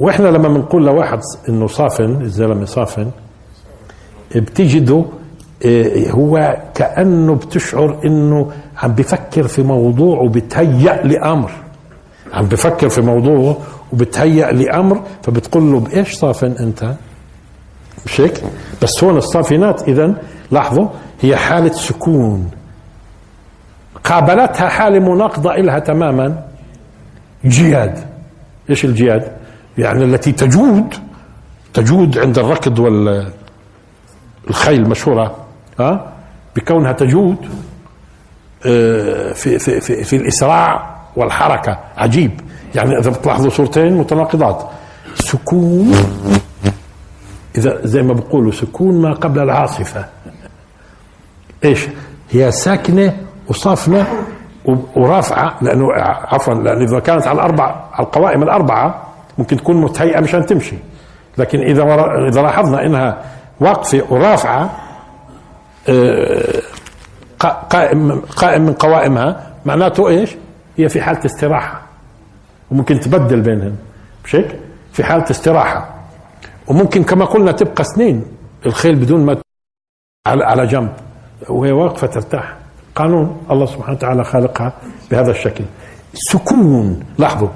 وإحنا 0.00 0.28
لما 0.28 0.48
بنقول 0.48 0.86
لواحد 0.86 1.20
إنه 1.48 1.66
صافن 1.66 2.20
الزلمة 2.22 2.64
صافن 2.64 3.10
بتجده 4.36 5.04
هو 6.10 6.56
كأنه 6.74 7.34
بتشعر 7.34 8.00
إنه 8.04 8.52
عم 8.82 8.92
بفكر 8.92 9.48
في 9.48 9.62
موضوع 9.62 10.18
وبتهيأ 10.20 11.02
لأمر 11.06 11.50
عم 12.32 12.46
بفكر 12.46 12.88
في 12.88 13.00
موضوع 13.00 13.56
وبتهيأ 13.92 14.52
لأمر 14.52 15.02
فبتقول 15.22 15.72
له 15.72 15.80
بإيش 15.80 16.14
صافن 16.14 16.52
أنت؟ 16.52 16.94
مش 18.06 18.20
هيك؟ 18.20 18.42
بس 18.82 19.04
هون 19.04 19.16
الصافنات 19.16 19.88
إذا 19.88 20.14
لاحظوا 20.50 20.88
هي 21.20 21.36
حالة 21.36 21.72
سكون 21.72 22.50
قابلتها 24.04 24.68
حالة 24.68 24.98
مناقضة 24.98 25.54
لها 25.56 25.78
تماما 25.78 26.44
جياد 27.44 27.98
إيش 28.70 28.84
الجياد؟ 28.84 29.32
يعني 29.78 30.04
التي 30.04 30.32
تجود 30.32 30.94
تجود 31.74 32.18
عند 32.18 32.38
الركض 32.38 32.78
وال 32.78 33.28
الخيل 34.50 34.88
مشهورة 34.88 35.36
ها؟ 35.78 36.12
بكونها 36.56 36.92
تجود 36.92 37.36
آه، 38.66 39.32
في 39.32 39.58
في 39.58 39.80
في, 39.80 40.04
في 40.04 40.16
الإسراع 40.16 40.96
والحركة. 41.16 41.78
عجيب. 41.96 42.40
يعني 42.74 42.98
إذا 42.98 43.10
بتلاحظوا 43.10 43.50
صورتين 43.50 43.92
متناقضات. 43.92 44.64
سكون 45.14 45.92
إذا 47.58 47.78
زي 47.86 48.02
ما 48.02 48.12
بقولوا 48.12 48.52
سكون 48.52 49.02
ما 49.02 49.12
قبل 49.12 49.42
العاصفة. 49.42 50.04
إيش؟ 51.64 51.86
هي 52.30 52.50
ساكنة 52.50 53.16
وصافنة 53.48 54.06
ورافعة 54.96 55.56
لأنه 55.62 55.92
عفوا 56.02 56.54
لأنه 56.54 56.84
إذا 56.84 56.98
كانت 56.98 57.26
على 57.26 57.36
الأربع 57.36 57.64
على 57.92 58.06
القوائم 58.06 58.42
الأربعة 58.42 59.02
ممكن 59.38 59.56
تكون 59.56 59.80
متهيئة 59.80 60.20
مشان 60.20 60.46
تمشي. 60.46 60.76
لكن 61.38 61.60
إذا 61.60 61.82
إذا 62.28 62.42
لاحظنا 62.42 62.86
إنها 62.86 63.24
واقفة 63.60 64.04
ورافعة 64.10 64.62
آه، 64.62 64.87
قائم 67.70 68.20
قائم 68.20 68.62
من 68.62 68.72
قوائمها. 68.72 69.52
معناته 69.66 70.08
إيش؟ 70.08 70.36
هي 70.76 70.88
في 70.88 71.02
حالة 71.02 71.26
استراحة 71.26 71.82
وممكن 72.70 73.00
تبدل 73.00 73.40
بينهم. 73.40 73.76
مش 74.24 74.34
هيك؟ 74.36 74.58
في 74.92 75.04
حالة 75.04 75.30
استراحة. 75.30 75.94
وممكن 76.66 77.04
كما 77.04 77.24
قلنا 77.24 77.52
تبقى 77.52 77.84
سنين 77.84 78.24
الخيل 78.66 78.96
بدون 78.96 79.26
ما 79.26 79.36
على 80.26 80.66
جنب. 80.66 80.92
وهي 81.48 81.72
واقفة 81.72 82.06
ترتاح. 82.06 82.56
قانون 82.94 83.40
الله 83.50 83.66
سبحانه 83.66 83.96
وتعالى 83.96 84.24
خالقها 84.24 84.72
بهذا 85.10 85.30
الشكل. 85.30 85.64
سكون 86.14 87.00
لاحظوا. 87.18 87.48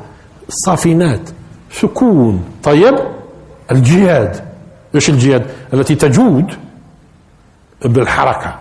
الصافينات 0.49 1.31
سكون. 1.71 2.45
طيب؟ 2.63 2.99
الجياد 3.73 4.37
إيش 4.95 5.11
الجياد 5.11 5.47
التي 5.75 5.95
تجود 5.95 6.55
بالحركة. 7.85 8.55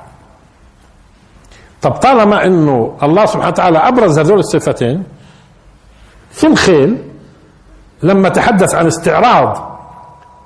طب 1.81 1.91
طالما 1.91 2.45
إنه 2.45 2.97
الله 3.03 3.25
سبحانه 3.25 3.47
وتعالى 3.47 3.77
أبرز 3.77 4.19
هذول 4.19 4.39
الصفتين 4.39 5.03
في 6.31 6.47
الخيل 6.47 6.97
لما 8.03 8.29
تحدث 8.29 8.75
عن 8.75 8.87
استعراض 8.87 9.71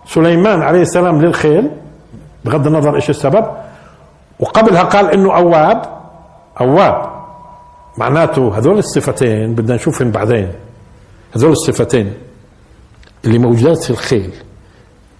سليمان 0.05 0.61
عليه 0.61 0.81
السلام 0.81 1.21
للخيل 1.21 1.71
بغض 2.45 2.67
النظر 2.67 2.95
إيش 2.95 3.09
السبب 3.09 3.45
وقبلها 4.39 4.83
قال 4.83 5.11
إنه 5.11 5.35
أواب 5.37 5.81
أواب. 6.61 7.15
معناته 7.97 8.57
هذول 8.57 8.77
الصفتين 8.77 9.55
بدنا 9.55 9.75
نشوفهم 9.75 10.11
بعدين. 10.11 10.51
هذول 11.35 11.51
الصفتين 11.51 12.13
اللي 13.25 13.39
موجودات 13.39 13.83
في 13.83 13.89
الخيل 13.89 14.33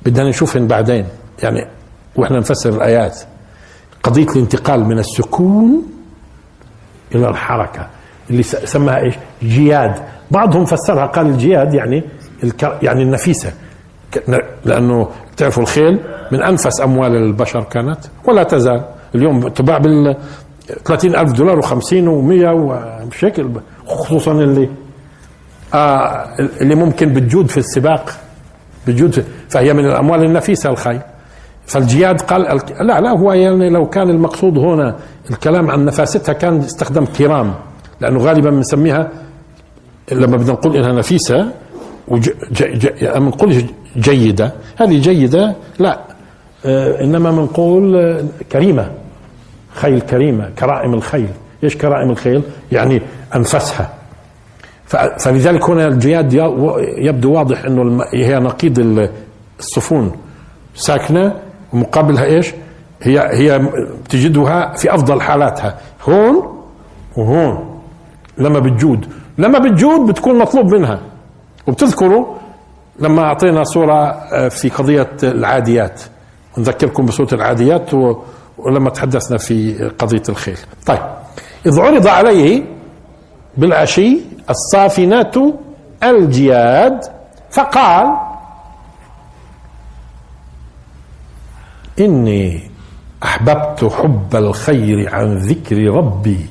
بدنا 0.06 0.30
نشوفهم 0.30 0.68
بعدين. 0.68 1.08
يعني 1.44 1.68
وإحنا 2.16 2.40
نفسر 2.40 2.70
الآيات. 2.70 3.20
قضية 4.06 4.28
الانتقال 4.36 4.86
من 4.86 5.00
السكون 5.00 5.84
إلى 7.16 7.30
الحركة 7.30 7.88
اللي 8.30 8.44
سماها 8.44 8.98
إيش؟ 9.00 9.16
جياد. 9.44 9.96
بعضهم 10.32 10.66
فسرها 10.66 11.06
قال 11.06 11.26
الجياد 11.28 11.74
يعني 11.74 12.04
يعني 12.82 13.04
النفيسة. 13.04 13.54
لأنه 14.66 15.08
تعرفوا 15.38 15.64
الخيل 15.64 16.00
من 16.32 16.44
أنفس 16.44 16.82
أموال 16.82 17.16
البشر 17.16 17.64
كانت 17.64 18.00
ولا 18.26 18.44
تزال. 18.44 18.86
اليوم 19.16 19.48
تباع 19.48 19.78
بال 19.78 20.16
30 20.86 21.16
ألف 21.16 21.32
دولار 21.32 21.62
و50 21.62 21.92
و100 21.92 22.46
وبشكل 22.48 23.50
خصوصا 23.88 24.32
اللي 24.32 24.70
آه 25.74 26.26
اللي 26.62 26.76
ممكن 26.76 27.14
بتجود 27.14 27.48
في 27.50 27.58
السباق 27.58 28.10
بتجود 28.88 29.26
فهي 29.50 29.74
من 29.74 29.86
الأموال 29.86 30.24
النفيسة 30.24 30.70
الخيل 30.70 31.02
فالجياد 31.66 32.22
قال 32.22 32.42
لا 32.82 33.02
لا 33.02 33.10
هو 33.10 33.34
يعني 33.34 33.70
لو 33.70 33.90
كان 33.90 34.10
المقصود 34.10 34.58
هنا 34.58 34.96
الكلام 35.30 35.72
عن 35.72 35.86
نفاستها 35.86 36.34
كان 36.34 36.62
يستخدم 36.62 37.06
كرام 37.06 37.54
لأنه 38.02 38.20
غالبا 38.20 38.50
بنسميها 38.50 39.10
لما 40.12 40.38
بدنا 40.38 40.52
نقول 40.52 40.76
إنها 40.78 40.92
نفيسة 40.92 41.52
بنقول 43.16 43.64
جيدة 43.98 44.52
هذه 44.78 45.00
جيدة 45.02 45.56
لا 45.80 46.00
آه 46.66 47.04
إنما 47.04 47.32
بنقول 47.32 47.96
آه، 47.96 48.24
كريمة 48.52 48.92
خيل 49.74 50.02
كريمة 50.02 50.50
كرائم 50.60 50.94
الخيل. 50.94 51.30
إيش 51.64 51.78
كرائم 51.78 52.10
الخيل؟ 52.10 52.42
يعني 52.72 53.02
انفسها 53.36 53.94
فلذلك 55.20 55.70
هنا 55.70 55.88
الجياد 55.88 56.34
يبدو 56.98 57.34
واضح 57.34 57.66
إنه 57.66 58.04
هي 58.14 58.40
نقيض 58.40 59.08
الصفون 59.60 60.12
ساكنة 60.76 61.34
ومقابلها 61.76 62.26
إيش؟ 62.26 62.54
هي 63.02 63.20
هي 63.20 63.62
تجدها 64.10 64.74
في 64.76 64.96
أفضل 64.96 65.22
حالاتها. 65.22 65.78
هون 66.10 66.64
وهون. 67.18 67.80
لما 68.38 68.60
بتجود. 68.60 69.06
لما 69.38 69.60
بتجود 69.60 70.08
بتكون 70.08 70.38
مطلوب 70.40 70.74
منها. 70.76 71.00
وبتذكروا 71.68 72.26
لما 73.00 73.22
أعطينا 73.22 73.64
صورة 73.64 74.04
آه، 74.10 74.48
في 74.50 74.70
قضية 74.70 75.10
العاديات. 75.24 76.02
نذكركم 76.58 77.06
بصورة 77.06 77.34
العاديات 77.34 77.94
ولما 78.58 78.90
تحدثنا 78.90 79.38
في 79.38 79.74
قضية 80.00 80.24
الخيل. 80.30 80.58
طيب. 80.86 81.00
إذ 81.66 81.80
عرض 81.80 82.08
عليه 82.08 82.64
بالعشي 83.58 84.18
الصافنات 84.50 85.36
الجياد 86.04 87.00
فقال 87.52 88.18
إني 92.00 92.62
أحببت 93.24 93.86
حب 93.94 94.36
الخير 94.36 95.16
عن 95.16 95.38
ذكر 95.38 95.78
ربي 95.78 96.46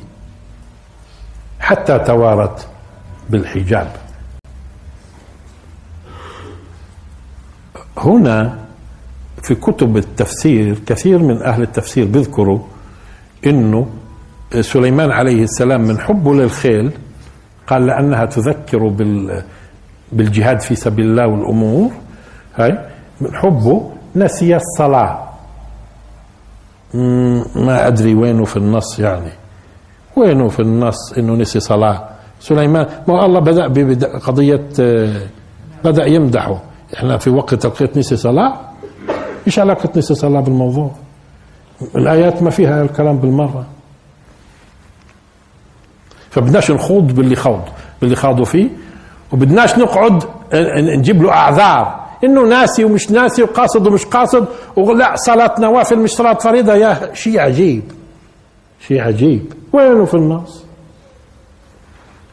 حتى 1.60 1.98
توارت 1.98 2.68
بالحجاب. 3.30 3.92
هنا 7.98 8.58
في 9.42 9.54
كتب 9.54 9.96
التفسير 9.96 10.78
كثير 10.86 11.18
من 11.18 11.42
أهل 11.42 11.62
التفسير 11.62 12.04
بيذكروا 12.04 12.58
أنه 13.46 13.86
سليمان 14.60 15.10
عليه 15.10 15.42
السلام 15.42 15.80
من 15.80 15.98
حبه 16.00 16.34
للخيل 16.34 16.92
قال 17.66 17.86
لأنها 17.86 18.24
تذكر 18.24 18.88
بال 18.88 19.42
بالجهاد 20.12 20.60
في 20.60 20.74
سبيل 20.74 21.06
الله 21.06 21.26
والأمور 21.26 21.90
هاي 22.56 22.78
من 23.20 23.34
حبه 23.34 23.92
نسي 24.16 24.56
الصلاة. 24.56 25.23
ما 27.54 27.86
أدري 27.86 28.14
وينه 28.14 28.44
في 28.44 28.56
النص 28.56 28.98
يعني. 28.98 29.30
وينه 30.16 30.48
في 30.48 30.60
النص 30.60 31.12
إنه 31.18 31.32
نسي 31.32 31.60
صلاة. 31.60 32.08
سليمان 32.40 32.86
ما 33.08 33.26
الله 33.26 33.40
بدأ 33.40 33.66
بقضيه 33.66 34.66
آه، 34.80 35.22
بدأ 35.84 36.06
يمدحه. 36.06 36.60
إحنا 36.96 37.18
في 37.18 37.30
وقت 37.30 37.54
تلقيت 37.54 37.96
نسي 37.96 38.16
صلاة؟ 38.16 38.60
إيش 39.46 39.58
علاقة 39.58 39.88
نسي 39.96 40.14
صلاة 40.14 40.40
بالموضوع؟ 40.40 40.90
الآيات 41.96 42.42
ما 42.42 42.50
فيها 42.50 42.82
الكلام 42.82 43.18
بالمرة. 43.18 43.66
فبدناش 46.30 46.70
نخوض 46.70 47.06
باللي 47.12 47.36
خوض 47.36 47.62
باللي 48.00 48.16
خاضوا 48.16 48.44
فيه 48.44 48.68
وبدناش 49.32 49.78
نقعد 49.78 50.24
نجيب 50.76 51.22
له 51.22 51.32
أعذار. 51.32 52.03
إنه 52.24 52.42
ناسي 52.42 52.84
ومش 52.84 53.10
ناسي 53.10 53.42
وقاصد 53.42 53.86
ومش 53.86 54.04
قاصد. 54.04 54.46
ولا 54.76 55.16
صلاة 55.16 55.54
نوافل 55.58 55.98
مش 55.98 56.10
صلاة 56.10 56.34
فريضة. 56.34 56.74
يا 56.74 57.14
شيء 57.14 57.40
عجيب. 57.40 57.82
شيء 58.86 59.00
عجيب. 59.00 59.52
وينه 59.72 60.04
في 60.04 60.14
النص؟ 60.14 60.64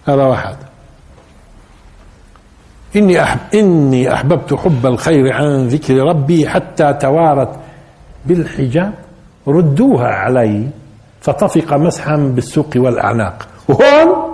هذا 0.08 0.24
واحد. 0.24 0.56
إني 2.96 3.24
أحب 3.24 3.40
إني 3.54 4.14
أحببت 4.14 4.54
حب 4.54 4.86
الخير 4.86 5.34
عن 5.34 5.68
ذكر 5.68 5.94
ربي 5.94 6.50
حتى 6.50 6.94
توارت 6.94 7.50
بالحجاب. 8.26 8.94
ردوها 9.48 10.08
علي 10.08 10.68
فطفق 11.22 11.74
مسحا 11.74 12.16
بالسوق 12.16 12.70
والأعناق. 12.76 13.48
وهون 13.68 14.32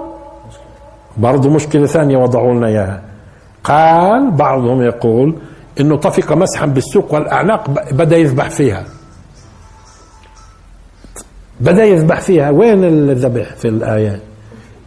برضو 1.18 1.50
مشكلة 1.50 1.86
ثانية 1.86 2.18
وضعوا 2.18 2.54
لنا 2.54 2.68
إياها. 2.68 3.02
قال 3.68 4.32
بعضهم 4.32 4.82
يقول 4.82 5.36
إنه 5.80 5.98
طفق 5.98 6.34
مسحا 6.34 6.66
بالسوق 6.66 7.14
والأعناق 7.14 7.70
بدأ 7.92 8.18
يذبح 8.18 8.50
فيها. 8.50 8.84
بدأ 11.60 11.84
يذبح 11.84 12.22
فيها. 12.22 12.50
وين 12.50 12.84
الذبح 12.84 13.56
في 13.56 13.68
الايات 13.68 14.20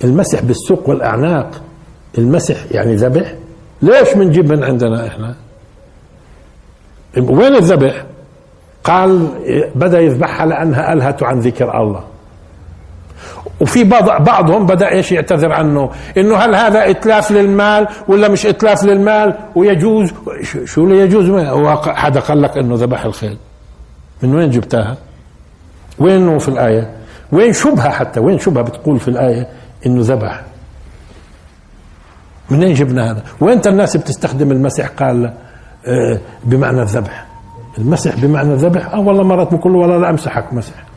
المسح 0.04 0.42
بالسوق 0.42 0.88
والأعناق. 0.88 1.62
المسح 2.18 2.56
يعني 2.70 2.94
ذبح. 2.96 3.34
ليش 3.82 4.14
بنجيب 4.14 4.52
من 4.52 4.64
عندنا 4.64 5.06
إحنا؟ 5.06 5.34
وين 7.16 7.54
الذبح؟ 7.54 8.04
قال 8.84 9.28
بدأ 9.74 10.00
يذبحها 10.00 10.46
لأنها 10.46 10.92
ألهت 10.92 11.22
عن 11.22 11.38
ذكر 11.38 11.80
الله. 11.82 12.04
وفي 13.60 13.84
بعض 13.84 14.24
بعضهم 14.24 14.66
بدأ 14.66 14.90
إيش 14.92 15.12
يعتذر 15.12 15.52
عنه. 15.52 15.90
إنه 16.16 16.36
هل 16.36 16.54
هذا 16.54 16.90
إتلاف 16.90 17.30
للمال 17.30 17.88
ولا 18.08 18.28
مش 18.28 18.46
إتلاف 18.46 18.84
للمال؟ 18.84 19.34
ويجوز. 19.54 20.12
شو 20.64 20.84
اللي 20.84 20.98
يجوز؟ 20.98 21.28
هو 21.28 21.76
حدا 21.76 22.20
قال 22.20 22.42
لك 22.42 22.58
إنه 22.58 22.74
ذبح 22.74 23.04
الخيل. 23.04 23.36
من 24.22 24.34
وين 24.34 24.50
جبتها؟ 24.50 24.96
وين 25.98 26.38
في 26.38 26.48
الآية؟ 26.48 26.90
وين 27.32 27.52
شبهة 27.52 27.90
حتى؟ 27.90 28.20
وين 28.20 28.38
شبهة 28.38 28.62
بتقول 28.62 29.00
في 29.00 29.08
الآية 29.08 29.48
إنه 29.86 30.00
ذبح؟ 30.00 30.42
منين 32.50 32.74
جبنا 32.74 33.10
هذا؟ 33.10 33.22
وين 33.40 33.60
الناس 33.66 33.96
بتستخدم 33.96 34.52
المسح؟ 34.52 34.88
قال 34.88 35.32
آه، 35.86 36.20
بمعنى 36.44 36.82
الذبح. 36.82 37.26
المسح 37.78 38.16
بمعنى 38.16 38.52
الذبح؟ 38.52 38.94
آه 38.94 39.00
والله 39.00 39.22
مرات 39.22 39.54
بقول 39.54 39.76
والله 39.76 39.96
لا 39.96 40.10
أمسحك 40.10 40.52
مسح. 40.52 40.89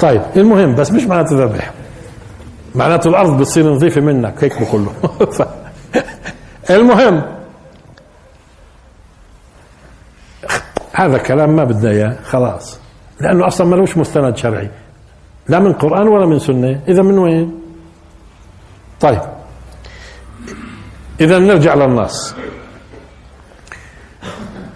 طيب 0.00 0.22
المهم 0.36 0.74
بس 0.74 0.92
مش 0.92 1.02
معناته 1.04 1.44
ذبح 1.44 1.72
معناته 2.74 3.08
الأرض 3.08 3.38
بتصير 3.38 3.72
نظيفة 3.72 4.00
منك 4.00 4.44
هيك 4.44 4.62
بقول 4.62 4.84
له 4.84 4.92
المهم 6.76 7.36
هذا 10.96 11.18
كلام 11.18 11.56
ما 11.56 11.64
بدنا 11.64 11.90
إياه 11.90 12.16
خلاص. 12.24 12.80
لأنه 13.20 13.46
أصلا 13.46 13.66
ملوش 13.66 13.96
مستند 13.96 14.36
شرعي. 14.36 14.70
لا 15.48 15.58
من 15.58 15.72
قرآن 15.72 16.08
ولا 16.08 16.26
من 16.26 16.38
سنة. 16.38 16.80
إذا 16.88 17.02
من 17.02 17.18
وين؟ 17.18 17.60
طيب. 19.00 19.20
إذا 21.20 21.38
نرجع 21.38 21.74
للنص. 21.74 22.34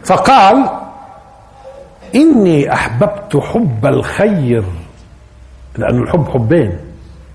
فقال 0.05 0.71
إني 2.15 2.73
أحببت 2.73 3.37
حب 3.37 3.87
الخير 3.87 4.65
لأن 5.79 6.03
الحب 6.03 6.29
حبين 6.29 6.79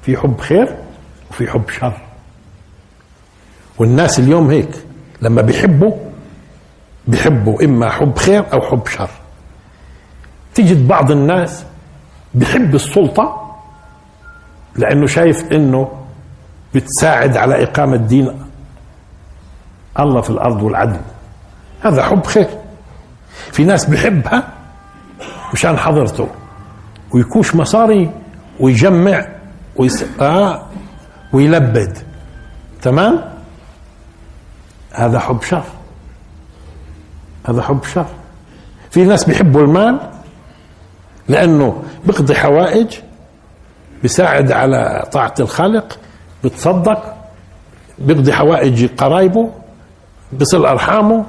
في 0.02 0.18
حب 0.18 0.40
خير 0.40 0.76
وفي 1.32 1.48
حب 1.48 1.70
شر. 1.70 1.94
والناس 3.78 4.20
اليوم 4.20 4.50
هيك 4.50 4.70
لما 5.22 5.42
بيحبوا 5.42 5.92
بيحبوا 7.08 7.64
إما 7.64 7.90
حب 7.90 8.18
خير 8.18 8.54
أو 8.54 8.62
حب 8.62 8.88
شر. 8.88 9.10
تجد 10.56 10.88
بعض 10.88 11.12
الناس 11.12 11.66
بيحب 12.34 12.76
السلطة 12.76 13.56
لأنه 14.76 15.08
شايف 15.08 15.52
إنه 15.52 15.92
بتساعد 16.76 17.38
على 17.38 17.64
إقامة 17.64 17.96
دين 17.98 18.40
الله 20.00 20.22
في 20.22 20.30
الأرض 20.30 20.62
والعدل 20.64 21.00
هذا 21.82 22.04
حب 22.04 22.26
خير. 22.26 22.48
في 23.52 23.64
ناس 23.64 23.86
بيحبها 23.86 24.48
مشان 25.54 25.78
حضرته 25.78 26.28
ويكوش 27.12 27.56
مصاري 27.56 28.12
ويجمع 28.60 29.28
ويس... 29.76 30.06
آه 30.22 30.66
ويلبد. 31.34 31.98
تمام؟ 32.82 33.22
هذا 34.92 35.20
حب 35.20 35.42
شر. 35.42 35.64
هذا 37.46 37.62
حب 37.62 37.84
شر. 37.84 38.06
في 38.92 39.04
ناس 39.06 39.24
بيحبوا 39.24 39.62
المال 39.62 40.00
لأنه 41.28 41.84
بيقضي 42.06 42.36
حوائج 42.36 42.88
بيساعد 44.02 44.52
على 44.52 45.08
طاعة 45.12 45.34
الخالق 45.40 46.00
بتصدق 46.44 47.16
بيقضي 48.00 48.34
حوائج 48.34 48.86
قرايبه 48.86 49.52
بصل 50.34 50.66
أرحامه 50.66 51.26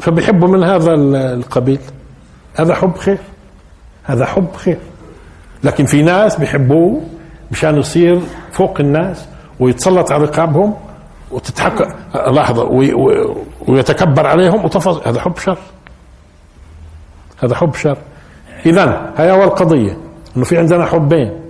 فبيحبوا 0.00 0.48
من 0.48 0.64
هذا 0.64 0.94
القبيل. 1.34 1.80
هذا 2.54 2.74
حب 2.74 2.96
خير. 2.96 3.18
هذا 4.04 4.26
حب 4.26 4.56
خير. 4.56 4.78
لكن 5.64 5.86
في 5.86 6.02
ناس 6.02 6.36
بيحبوه 6.36 7.02
مشان 7.50 7.76
يصير 7.76 8.20
فوق 8.52 8.80
الناس 8.80 9.26
ويتسلط 9.60 10.12
على 10.12 10.24
رقابهم 10.24 10.74
وتتحكم 11.30 11.84
لحظة 12.14 12.64
ويتكبر 13.68 14.26
عليهم 14.26 14.64
وتفضل 14.64 15.08
هذا 15.08 15.20
حب 15.20 15.38
شر. 15.38 15.58
هذا 17.42 17.54
حب 17.54 17.74
شر. 17.74 17.98
إذا 18.66 19.12
هي 19.16 19.30
أول 19.30 19.48
قضية 19.50 19.96
إنه 20.36 20.44
في 20.44 20.58
عندنا 20.58 20.86
حبين. 20.86 21.40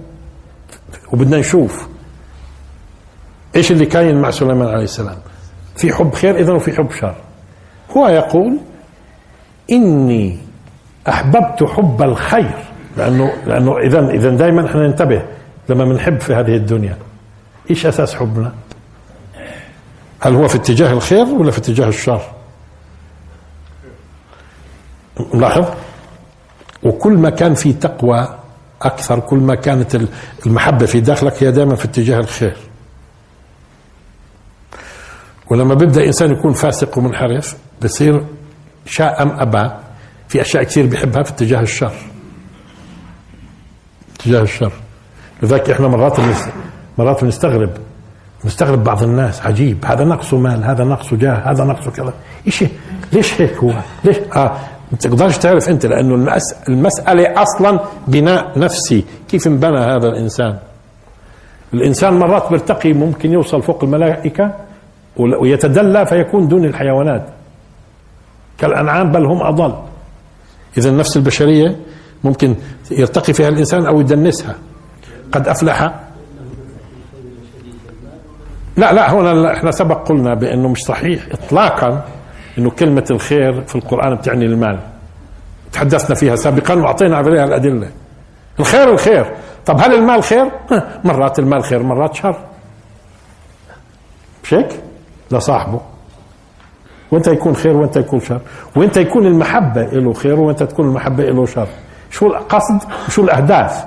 وبدنا 1.12 1.38
نشوف 1.38 1.88
إيش 3.56 3.72
اللي 3.72 3.86
كاين 3.86 4.20
مع 4.20 4.30
سليمان 4.30 4.68
عليه 4.68 4.84
السلام. 4.84 5.16
في 5.76 5.92
حب 5.92 6.14
خير 6.14 6.36
إذا 6.36 6.52
وفي 6.52 6.72
حب 6.72 6.90
شر. 6.90 7.14
هو 7.96 8.08
يقول 8.08 8.58
إني 9.70 10.38
أحببت 11.08 11.64
حب 11.64 12.02
الخير. 12.02 12.69
لأنه 12.96 13.32
لأنه 13.46 13.78
اذا 13.78 14.10
اذا 14.10 14.30
دائما 14.30 14.66
إحنا 14.66 14.86
ننتبه 14.86 15.22
لما 15.68 15.84
بنحب 15.84 16.20
في 16.20 16.34
هذه 16.34 16.56
الدنيا 16.56 16.96
إيش 17.70 17.86
أساس 17.86 18.14
حبنا؟ 18.14 18.52
هل 20.20 20.34
هو 20.34 20.48
في 20.48 20.56
اتجاه 20.56 20.92
الخير 20.92 21.24
ولا 21.24 21.50
في 21.50 21.58
اتجاه 21.58 21.88
الشر؟ 21.88 22.22
ملاحظ؟ 25.34 25.64
وكل 26.82 27.12
ما 27.12 27.30
كان 27.30 27.54
في 27.54 27.72
تقوى 27.72 28.38
أكثر 28.82 29.20
كل 29.20 29.36
ما 29.36 29.54
كانت 29.54 29.98
المحبة 30.46 30.86
في 30.86 31.00
داخلك 31.00 31.42
هي 31.42 31.52
دائما 31.52 31.74
في 31.74 31.84
اتجاه 31.84 32.18
الخير. 32.18 32.56
ولما 35.50 35.74
بيبدأ 35.74 36.06
إنسان 36.06 36.32
يكون 36.32 36.52
فاسق 36.52 36.98
ومنحرف 36.98 37.56
بصير 37.82 38.24
شاء 38.86 39.22
أم 39.22 39.40
أبى 39.40 39.70
في 40.28 40.40
أشياء 40.40 40.62
كثير 40.62 40.86
بيحبها 40.86 41.22
في 41.22 41.30
اتجاه 41.30 41.60
الشر. 41.60 42.09
تجاه 44.24 44.42
الشر. 44.42 44.72
لذلك 45.42 45.70
إحنا 45.70 45.88
مرات 45.88 46.16
مرات 46.98 47.24
بنستغرب 47.24 47.70
نستغرب 48.44 48.84
بعض 48.84 49.02
الناس. 49.02 49.46
عجيب. 49.46 49.84
هذا 49.84 50.04
نقصه 50.04 50.36
مال 50.36 50.64
هذا 50.64 50.84
نقصه 50.84 51.16
جاه 51.16 51.34
هذا 51.34 51.64
نقصه 51.64 51.90
كذا. 51.90 52.12
إيش 52.46 52.64
ليش 53.12 53.40
هيك 53.40 53.56
هو؟ 53.56 53.72
ليش؟ 54.04 54.16
آه 54.36 54.52
ما 54.92 54.98
تقدرش 54.98 55.38
تعرف 55.38 55.68
أنت 55.68 55.86
لأنه 55.86 56.14
المس... 56.14 56.54
المسألة 56.68 57.42
أصلا 57.42 57.80
بناء 58.08 58.58
نفسي. 58.58 59.04
كيف 59.28 59.46
انبنى 59.46 59.78
هذا 59.78 60.08
الإنسان؟ 60.08 60.58
الإنسان 61.74 62.18
مرات 62.18 62.50
بيرتقي 62.50 62.92
ممكن 62.92 63.32
يوصل 63.32 63.62
فوق 63.62 63.84
الملائكة 63.84 64.54
ويتدلى 65.16 66.06
فيكون 66.06 66.48
دون 66.48 66.64
الحيوانات. 66.64 67.26
كالأنعام 68.58 69.12
بل 69.12 69.24
هم 69.24 69.42
أضل. 69.42 69.74
اذا 70.78 70.90
النفس 70.90 71.16
البشرية 71.16 71.76
ممكن 72.24 72.54
يرتقي 72.90 73.32
فيها 73.32 73.48
الإنسان 73.48 73.86
أو 73.86 74.00
يدنسها. 74.00 74.54
قد 75.32 75.48
أفلح. 75.48 75.94
لا 78.76 78.92
لا 78.92 79.12
هنا 79.12 79.52
إحنا 79.52 79.70
سبق 79.70 80.08
قلنا 80.08 80.34
بأنه 80.34 80.68
مش 80.68 80.82
صحيح 80.82 81.26
إطلاقا 81.32 82.04
أنه 82.58 82.70
كلمة 82.70 83.04
الخير 83.10 83.62
في 83.62 83.76
القرآن 83.76 84.14
بتعني 84.14 84.46
المال. 84.46 84.78
تحدثنا 85.72 86.14
فيها 86.14 86.36
سابقا 86.36 86.74
وأعطينا 86.74 87.16
عليها 87.16 87.44
الأدلة. 87.44 87.90
الخير 88.60 88.92
الخير. 88.92 89.34
طب 89.66 89.80
هل 89.80 89.94
المال 89.94 90.22
خير؟ 90.22 90.50
مرات 91.04 91.38
المال 91.38 91.64
خير 91.64 91.82
مرات 91.82 92.14
شر. 92.14 92.36
مش 94.44 94.54
هيك؟ 94.54 94.68
لصاحبه 95.30 95.80
وانت 97.10 97.28
يكون 97.28 97.56
خير 97.56 97.76
وانت 97.76 97.96
يكون 97.96 98.20
شر. 98.20 98.40
وانت 98.76 98.96
يكون 98.96 99.26
المحبة 99.26 99.82
له 99.82 100.12
خير 100.12 100.40
وانت 100.40 100.62
تكون 100.62 100.88
المحبة 100.88 101.24
له 101.24 101.46
شر. 101.46 101.68
شو 102.10 102.26
القصد 102.26 102.80
وشو 103.08 103.24
الأهداف. 103.24 103.84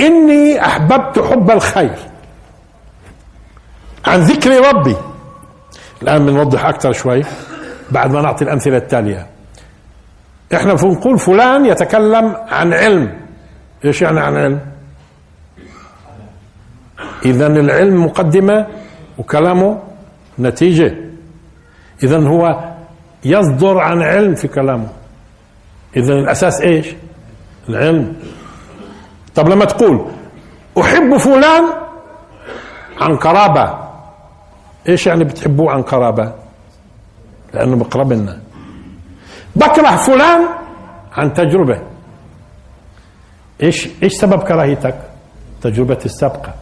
إني 0.00 0.64
أحببت 0.66 1.18
حب 1.18 1.50
الخير 1.50 1.98
عن 4.06 4.20
ذكر 4.20 4.68
ربي. 4.68 4.96
الآن 6.02 6.26
بنوضح 6.26 6.64
أكثر 6.64 6.92
شوي 6.92 7.22
بعد 7.90 8.12
ما 8.12 8.22
نعطي 8.22 8.44
الأمثلة 8.44 8.76
التالية. 8.76 9.26
إحنا 10.54 10.74
بنقول 10.74 11.18
فلان 11.18 11.66
يتكلم 11.66 12.36
عن 12.48 12.72
علم. 12.72 13.20
إيش 13.84 14.02
يعني 14.02 14.20
عن 14.20 14.36
علم؟ 14.36 14.60
إذا 17.24 17.46
العلم 17.46 18.04
مقدمة 18.04 18.66
وكلامه 19.18 19.82
نتيجة. 20.38 20.94
إذا 22.02 22.28
هو 22.28 22.72
يصدر 23.24 23.78
عن 23.78 24.02
علم 24.02 24.34
في 24.34 24.48
كلامه. 24.48 24.88
اذا 25.96 26.14
الأساس 26.14 26.60
إيش؟ 26.60 26.86
العلم. 27.68 28.16
طب 29.34 29.48
لما 29.48 29.64
تقول 29.64 30.06
أحب 30.80 31.16
فلان 31.16 31.64
عن 33.00 33.16
قرابه 33.16 33.78
إيش 34.88 35.06
يعني 35.06 35.24
بتحبوه 35.24 35.72
عن 35.72 35.82
قرابه 35.82 36.32
لأنه 37.54 37.76
بقرب 37.76 38.12
لنا 38.12 38.40
بكره 39.56 39.96
فلان 39.96 40.48
عن 41.12 41.34
تجربة. 41.34 41.80
إيش 43.62 43.88
إيش 44.02 44.12
سبب 44.12 44.42
كراهيتك؟ 44.42 45.00
تجربة 45.62 45.98
السابقة. 46.04 46.54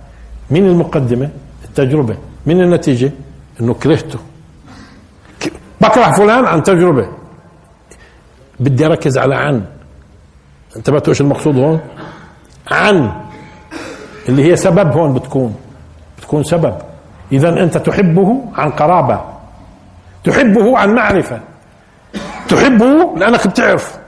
مين 0.51 0.67
المقدمة؟ 0.67 1.31
التجربة. 1.65 2.17
مين 2.47 2.61
النتيجة؟ 2.61 3.13
إنه 3.61 3.75
كرهته. 3.75 4.19
بكره 5.81 6.13
فلان 6.13 6.45
عن 6.45 6.63
تجربة. 6.63 7.09
بدي 8.61 8.87
أركز 8.87 9.19
على 9.19 9.35
عن. 9.35 9.65
انتبهتوا 10.77 11.13
إيش 11.13 11.21
المقصود 11.21 11.57
هون؟ 11.57 11.81
عن. 12.71 13.13
اللي 14.29 14.51
هي 14.51 14.57
سبب 14.57 14.93
هون 14.93 15.15
بتكون. 15.15 15.57
بتكون 16.19 16.45
سبب. 16.45 16.75
اذا 17.33 17.49
أنت 17.49 17.79
تحبه 17.79 18.45
عن 18.55 18.71
قرابة. 18.71 19.25
تحبه 20.25 20.79
عن 20.79 20.95
معرفة. 20.95 21.41
تحبه 22.49 23.15
لأنك 23.17 23.47
بتعرف 23.47 23.99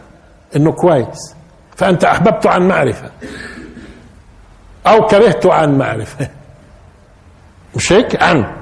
إنه 0.56 0.72
كويس. 0.72 1.34
فأنت 1.76 2.04
أحببته 2.04 2.50
عن 2.50 2.68
معرفة. 2.68 3.10
أو 4.86 5.06
كرهته 5.06 5.52
عن 5.52 5.78
معرفة. 5.78 6.28
مش 7.76 7.92
هيك؟ 7.92 8.22
عن. 8.22 8.52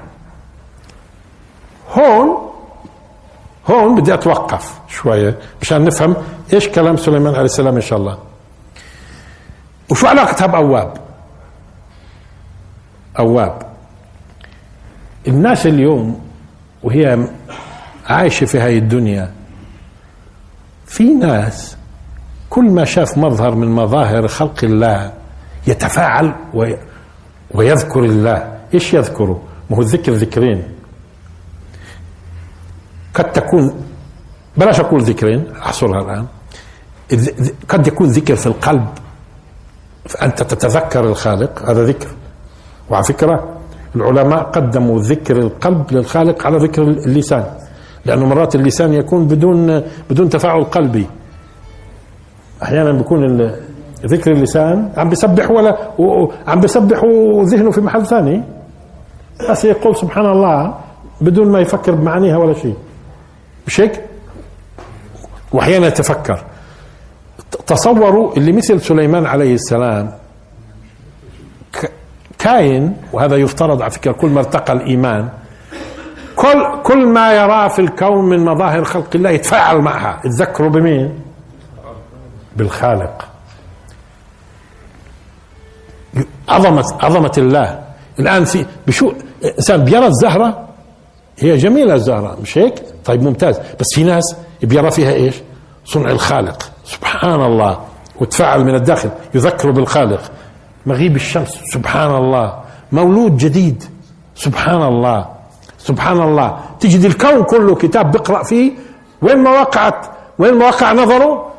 هون 1.91 2.48
هون 3.67 4.01
بدي 4.01 4.13
أتوقف 4.13 4.79
شوية 4.87 5.37
مشان 5.61 5.85
نفهم 5.85 6.15
إيش 6.53 6.67
كلام 6.67 6.97
سليمان 6.97 7.33
عليه 7.33 7.45
السلام 7.45 7.75
إن 7.75 7.81
شاء 7.81 7.99
الله. 7.99 8.17
وشو 9.89 10.07
علاقتها 10.07 10.47
بأواب؟ 10.47 10.93
أواب. 13.19 13.61
الناس 15.27 15.67
اليوم 15.67 16.21
وهي 16.83 17.27
عايشة 18.07 18.45
في 18.45 18.59
هاي 18.59 18.77
الدنيا 18.77 19.31
في 20.85 21.03
ناس 21.03 21.77
كل 22.49 22.63
ما 22.63 22.85
شاف 22.85 23.17
مظهر 23.17 23.55
من 23.55 23.67
مظاهر 23.67 24.27
خلق 24.27 24.63
الله 24.63 25.13
يتفاعل 25.67 26.35
ويذكر 27.53 27.99
الله. 27.99 28.59
إيش 28.73 28.93
يذكره 28.93 29.41
ما 29.69 29.77
هو 29.77 29.81
الذكر 29.81 30.11
ذكرين. 30.11 30.63
قد 33.19 33.31
تكون 33.31 33.73
بلاش 34.57 34.79
أقول 34.79 35.01
ذكرين 35.01 35.43
احصرها 35.51 36.01
الآن. 36.01 36.25
قد 37.69 37.87
يكون 37.87 38.07
ذكر 38.07 38.35
في 38.35 38.47
القلب 38.47 38.87
فأنت 40.05 40.43
تتذكر 40.43 41.03
الخالق 41.05 41.69
هذا 41.69 41.83
ذكر. 41.83 42.07
وعلى 42.89 43.03
فكرة 43.03 43.49
العلماء 43.95 44.43
قدموا 44.43 44.99
ذكر 44.99 45.37
القلب 45.37 45.91
للخالق 45.91 46.45
على 46.45 46.57
ذكر 46.57 46.81
اللسان 46.81 47.45
لأنه 48.05 48.25
مرات 48.25 48.55
اللسان 48.55 48.93
يكون 48.93 49.27
بدون 49.27 49.83
بدون 50.09 50.29
تفاعل 50.29 50.63
قلبي. 50.63 51.07
أحيانا 52.63 52.91
بيكون 52.91 53.51
ذكر 54.05 54.31
اللسان 54.31 54.91
عم 54.97 55.09
بيسبح 55.09 55.51
ولا 55.51 55.77
عم 56.47 56.59
بيسبح 56.59 57.03
وذهنه 57.03 57.71
في 57.71 57.81
محل 57.81 58.05
ثاني. 58.05 58.43
بس 59.49 59.65
يقول 59.65 59.95
سبحان 59.95 60.25
الله 60.25 60.75
بدون 61.21 61.51
ما 61.51 61.59
يفكر 61.59 61.95
بمعانيها 61.95 62.37
ولا 62.37 62.53
شيء. 62.53 62.75
مش 63.67 63.79
هيك؟ 63.81 64.01
وأحيانا 65.51 65.87
يتفكر 65.87 66.43
تصوروا 67.67 68.37
اللي 68.37 68.51
مثل 68.51 68.81
سليمان 68.81 69.25
عليه 69.25 69.53
السلام 69.53 70.11
كاين 72.39 72.97
وهذا 73.13 73.35
يفترض 73.35 73.81
على 73.81 73.91
فكرة 73.91 74.11
كل 74.11 74.27
ما 74.27 74.39
ارتقى 74.39 74.73
الإيمان 74.73 75.29
كل 76.35 76.81
كل 76.83 77.07
ما 77.07 77.33
يراه 77.33 77.67
في 77.67 77.79
الكون 77.79 78.25
من 78.29 78.45
مظاهر 78.45 78.83
خلق 78.83 79.09
الله 79.15 79.29
يتفاعل 79.29 79.77
معها 79.77 80.19
يتذكروا 80.25 80.69
بمين؟ 80.69 81.19
بالخالق 82.55 83.27
عظمة 86.49 86.83
عظمة 86.99 87.31
الله 87.37 87.83
الآن 88.19 88.45
في 88.45 88.65
بشو 88.87 89.13
إنسان 89.57 89.83
بيرى 89.85 90.07
الزهرة 90.07 90.67
هي 91.39 91.57
جميلة 91.57 91.93
الزهرة 91.93 92.37
مش 92.41 92.57
هيك؟ 92.57 92.83
طيب 93.09 93.23
ممتاز. 93.23 93.59
بس 93.79 93.87
في 93.95 94.03
ناس 94.03 94.35
بيرى 94.61 94.91
فيها 94.91 95.13
إيش؟ 95.13 95.35
صنع 95.85 96.09
الخالق. 96.09 96.71
سبحان 96.85 97.41
الله. 97.41 97.79
وتفاعل 98.19 98.63
من 98.63 98.75
الداخل. 98.75 99.09
يذكر 99.33 99.71
بالخالق. 99.71 100.31
مغيب 100.85 101.15
الشمس. 101.15 101.59
سبحان 101.73 102.15
الله. 102.15 102.59
مولود 102.91 103.37
جديد. 103.37 103.83
سبحان 104.35 104.81
الله. 104.81 105.25
سبحان 105.77 106.21
الله. 106.21 106.59
تجد 106.79 107.05
الكون 107.05 107.43
كله 107.43 107.75
كتاب 107.75 108.11
بقرأ 108.11 108.43
فيه. 108.43 108.71
وين 109.21 109.37
ما 109.37 109.51
وقعت 109.61 110.05
وين 110.39 110.53
ما 110.53 110.65
وقع 110.65 110.93
نظره؟ 110.93 111.51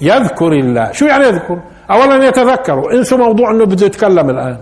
يذكر 0.00 0.52
الله. 0.52 0.92
شو 0.92 1.04
يعني 1.06 1.24
يذكر؟ 1.24 1.58
اولا 1.90 2.28
يتذكر. 2.28 2.92
انسوا 2.92 3.18
موضوع 3.18 3.50
إنه 3.50 3.64
بده 3.64 3.86
يتكلم 3.86 4.30
الآن. 4.30 4.58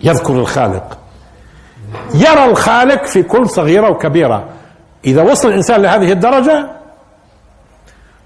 يذكر 0.00 0.34
الخالق. 0.34 0.98
يرى 2.14 2.44
الخالق 2.44 3.04
في 3.06 3.22
كل 3.22 3.48
صغيرة 3.48 3.90
وكبيرة. 3.90 4.44
إذا 5.04 5.22
وصل 5.22 5.48
الإنسان 5.48 5.82
لهذه 5.82 6.12
الدرجة 6.12 6.66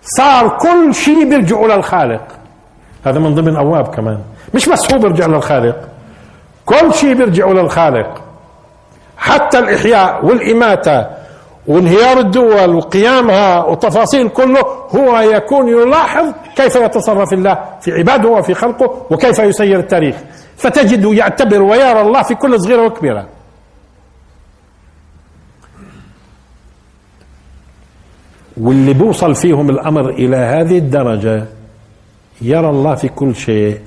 صار 0.02 0.48
كل 0.48 0.94
شيء 0.94 1.28
بيرجع 1.28 1.60
للخالق 1.60 2.22
هذا 3.06 3.18
من 3.18 3.34
ضمن 3.34 3.56
أبواب 3.56 3.94
كمان. 3.94 4.18
مش 4.54 4.68
بس 4.68 4.92
هو 4.92 4.98
بيرجع 4.98 5.26
للخالق 5.26 5.76
كل 6.66 6.94
شيء 6.94 7.14
بيرجع 7.14 7.46
للخالق 7.48 8.22
حتى 9.16 9.58
الإحياء 9.58 10.24
والإماتة 10.26 11.06
وانهيار 11.66 12.18
الدول 12.18 12.74
وقيامها 12.74 13.64
وتفاصيل 13.64 14.28
كله 14.28 14.60
هو 14.96 15.18
يكون 15.18 15.68
يلاحظ 15.68 16.32
كيف 16.56 16.76
يتصرف 16.76 17.32
الله 17.32 17.58
في 17.80 17.92
عباده 17.92 18.28
وفي 18.28 18.54
خلقه 18.54 19.06
وكيف 19.10 19.38
يسير 19.38 19.78
التاريخ. 19.78 20.16
فتجده 20.56 21.12
يعتبر 21.12 21.62
ويرى 21.62 22.00
الله 22.00 22.22
في 22.22 22.34
كل 22.34 22.60
صغيرة 22.60 22.86
وكبيرة. 22.86 23.26
واللي 28.60 28.92
بيوصل 28.92 29.34
فيهم 29.34 29.70
الأمر 29.70 30.10
إلى 30.10 30.36
هذه 30.36 30.78
الدرجة 30.78 31.46
يرى 32.42 32.70
الله 32.70 32.94
في 32.94 33.08
كل 33.08 33.34
شيء. 33.34 33.80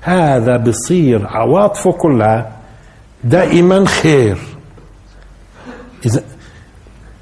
هذا 0.00 0.56
بصير 0.56 1.26
عواطفه 1.26 1.92
كلها 1.92 2.52
دائما 3.24 3.84
خير. 3.86 4.38
اذا 6.06 6.22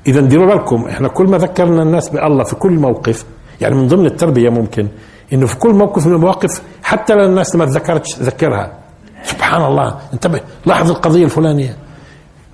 إذا 0.06 0.20
ديروا 0.20 0.46
بالكم 0.46 0.84
إحنا 0.84 1.08
كل 1.08 1.26
ما 1.26 1.38
ذكرنا 1.38 1.82
الناس 1.82 2.08
بالله 2.08 2.44
في 2.44 2.56
كل 2.56 2.72
موقف 2.72 3.24
يعني 3.60 3.74
من 3.74 3.88
ضمن 3.88 4.06
التربية 4.06 4.50
ممكن 4.50 4.88
إنه 5.32 5.46
في 5.46 5.56
كل 5.56 5.74
موقف 5.74 6.06
من 6.06 6.14
المواقف 6.14 6.62
حتى 6.82 7.14
لو 7.14 7.24
الناس 7.24 7.56
ما 7.56 7.64
تذكرتش 7.64 8.18
ذكرها. 8.18 8.72
سبحان 9.22 9.64
الله. 9.64 9.98
انتبه 10.12 10.40
لاحظ 10.66 10.90
القضية 10.90 11.24
الفلانية. 11.24 11.76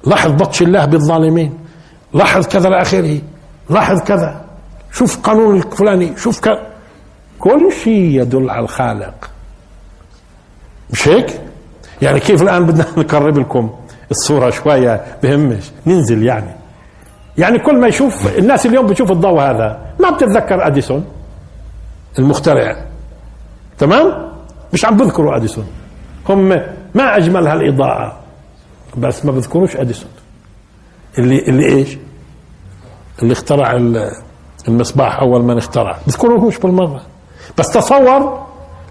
لاحظ 0.07 0.31
بطش 0.31 0.63
الله 0.63 0.85
بالظالمين. 0.85 1.55
لاحظ 2.15 2.47
كذا 2.47 2.69
لآخره. 2.69 3.19
لاحظ 3.71 4.03
كذا. 4.03 4.45
شوف 4.93 5.19
قانون 5.21 5.57
الفلاني 5.57 6.17
شوف 6.17 6.41
كذا 6.41 6.67
كل 7.39 7.73
شيء 7.85 8.21
يدل 8.21 8.51
على 8.51 8.65
الخالق. 8.65 9.31
مش 10.93 11.09
هيك؟ 11.09 11.41
يعني 12.03 12.21
كيف 12.21 12.43
الآن 12.43 12.67
بدنا 12.67 12.87
نقرب 13.03 13.39
لكم 13.39 13.71
الصورة 14.11 14.51
شوية؟ 14.51 15.05
بهمش. 15.23 15.71
ننزل 15.87 16.23
يعني. 16.23 16.51
يعني 17.39 17.59
كل 17.59 17.81
ما 17.81 17.87
يشوف 17.87 18.39
الناس 18.39 18.67
اليوم 18.67 18.87
بتشوف 18.87 19.11
الضوء 19.11 19.41
هذا. 19.41 19.81
ما 20.01 20.11
بتتذكر 20.11 20.67
أديسون؟ 20.67 21.05
المخترع. 22.19 22.85
تمام؟ 23.79 24.33
مش 24.73 24.85
عم 24.85 24.97
بذكروا 24.97 25.37
أديسون. 25.37 25.67
هم 26.29 26.49
ما 26.95 27.17
أجمل 27.17 27.47
هالإضاءة. 27.47 28.19
بس 28.97 29.25
ما 29.25 29.33
بذكروش 29.33 29.77
أديسون. 29.77 30.11
اللي 31.19 31.39
اللي 31.39 31.67
إيش؟ 31.67 31.99
اللي 33.23 33.33
اخترع 33.33 33.81
المصباح 34.69 35.21
أول 35.21 35.43
من 35.43 35.59
اخترع. 35.59 35.97
بذكروهوش 36.07 36.59
بالمرة. 36.59 37.03
بس 37.59 37.71
تصور 37.71 38.47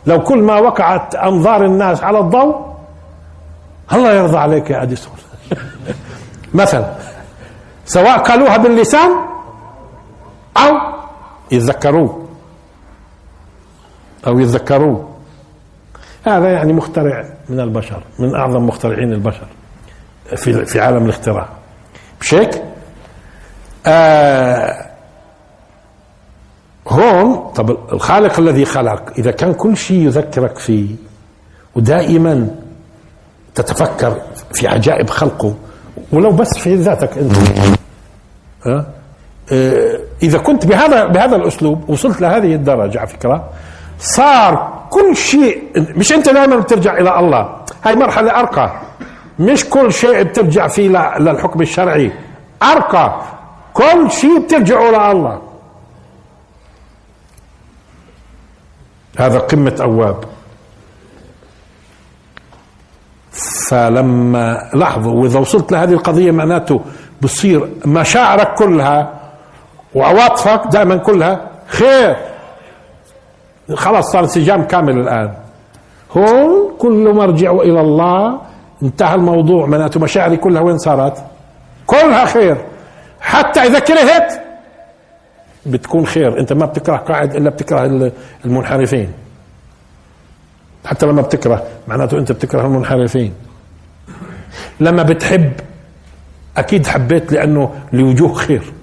لو 0.06 0.24
كل 0.24 0.38
ما 0.38 0.60
وقعت 0.60 1.16
أنظار 1.16 1.66
الناس 1.66 2.04
على 2.04 2.20
الضوء 2.20 2.68
الله 3.94 4.14
يرضى 4.14 4.38
عليك 4.38 4.70
يا 4.70 4.84
اديسون 4.84 5.14
مثلا 6.54 6.94
سواء 7.86 8.18
قالوها 8.18 8.58
باللسان 8.58 9.12
أو 10.58 10.78
يتذكروه. 11.52 12.28
أو 14.28 14.40
يتذكروه. 14.40 15.10
هذا 16.26 16.52
يعني 16.52 16.74
مخترع 16.74 17.26
من 17.50 17.60
البشر 17.60 18.04
من 18.20 18.36
أعظم 18.36 18.68
مخترعين 18.68 19.14
البشر 19.14 19.48
في 20.36 20.66
في 20.66 20.80
عالم 20.80 21.06
الاختراع. 21.06 21.48
مش 22.22 22.34
هيك؟ 22.34 22.64
آه 23.88 24.86
هون 26.88 27.52
طب 27.56 27.78
الخالق 27.94 28.40
الذي 28.40 28.66
خلق 28.66 29.04
إذا 29.18 29.32
كان 29.32 29.54
كل 29.54 29.78
شيء 29.78 29.98
يذكرك 29.98 30.58
فيه 30.58 30.96
ودائما 31.76 32.50
تتفكر 33.56 34.22
في 34.54 34.68
عجائب 34.68 35.10
خلقه 35.10 35.56
ولو 36.12 36.32
بس 36.32 36.58
في 36.58 36.76
ذاتك 36.76 37.18
أنت. 37.18 37.36
أه؟ 38.68 38.86
إذا 40.24 40.38
كنت 40.38 40.66
بهذا 40.66 41.06
بهذا 41.06 41.36
الأسلوب 41.36 41.90
وصلت 41.90 42.22
لهذه 42.22 42.56
الدرجة 42.56 43.00
على 43.00 43.08
فكرة 43.08 43.50
صار 44.00 44.84
كل 44.90 45.16
شيء 45.16 45.64
مش 45.76 46.14
أنت 46.14 46.30
دائما 46.30 46.56
بترجع 46.56 46.98
إلى 46.98 47.20
الله. 47.20 47.56
هاي 47.84 47.96
مرحلة 47.96 48.40
أرقى. 48.40 48.72
مش 49.40 49.66
كل 49.66 49.94
شيء 49.94 50.24
بترجع 50.24 50.68
فيه 50.68 51.18
للحكم 51.20 51.62
الشرعي. 51.62 52.12
أرقى. 52.64 53.22
كل 53.78 54.12
شيء 54.12 54.40
بترجعوا 54.40 55.14
لله 55.14 55.42
هذا 59.18 59.40
قمة 59.40 59.78
أواب. 59.82 60.24
فلما 63.70 64.70
لاحظوا 64.74 65.22
وإذا 65.22 65.40
وصلت 65.40 65.72
لهذه 65.72 65.94
القضية 65.94 66.32
معناته 66.32 66.82
بصير 67.22 67.70
مشاعرك 67.86 68.54
كلها 68.54 69.20
وعواطفك 69.96 70.62
دائما 70.72 70.98
كلها 70.98 71.50
خير. 71.68 72.16
خلاص 73.76 74.12
صار 74.12 74.24
انسجام 74.24 74.64
كامل 74.64 74.98
الآن. 75.00 75.34
هون 76.18 76.78
كل 76.80 77.14
مرجع 77.14 77.52
إلى 77.52 77.82
الله. 77.82 78.42
انتهى 78.84 79.16
الموضوع. 79.16 79.66
معناته 79.66 80.00
مشاعري 80.00 80.38
كلها 80.38 80.62
وين 80.62 80.78
صارت؟ 80.78 81.24
كلها 81.86 82.26
خير. 82.26 82.58
حتى 83.28 83.60
إذا 83.60 83.80
كرهت 83.80 84.42
بتكون 85.66 86.06
خير. 86.06 86.40
أنت 86.40 86.54
ما 86.54 86.66
بتكره 86.66 86.98
قاعد 86.98 87.36
إلا 87.36 87.50
بتكره 87.50 88.12
المنحرفين. 88.46 89.12
حتى 90.86 91.06
لما 91.06 91.22
بتكره 91.22 91.64
معناته 91.88 92.18
أنت 92.18 92.32
بتكره 92.32 92.66
المنحرفين. 92.66 93.34
لما 94.80 95.04
بتحب 95.04 95.52
أكيد 96.58 96.88
حبيت 96.88 97.32
لأنه 97.32 97.74
لوجوه 97.94 98.34
خير. 98.34 98.74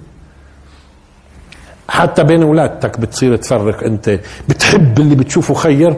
حتى 1.89 2.23
بين 2.23 2.43
اولادك 2.43 2.99
بتصير 2.99 3.35
تفرق 3.35 3.83
أنت. 3.83 4.19
بتحب 4.49 4.99
اللي 4.99 5.15
بتشوفه 5.15 5.53
خير 5.53 5.95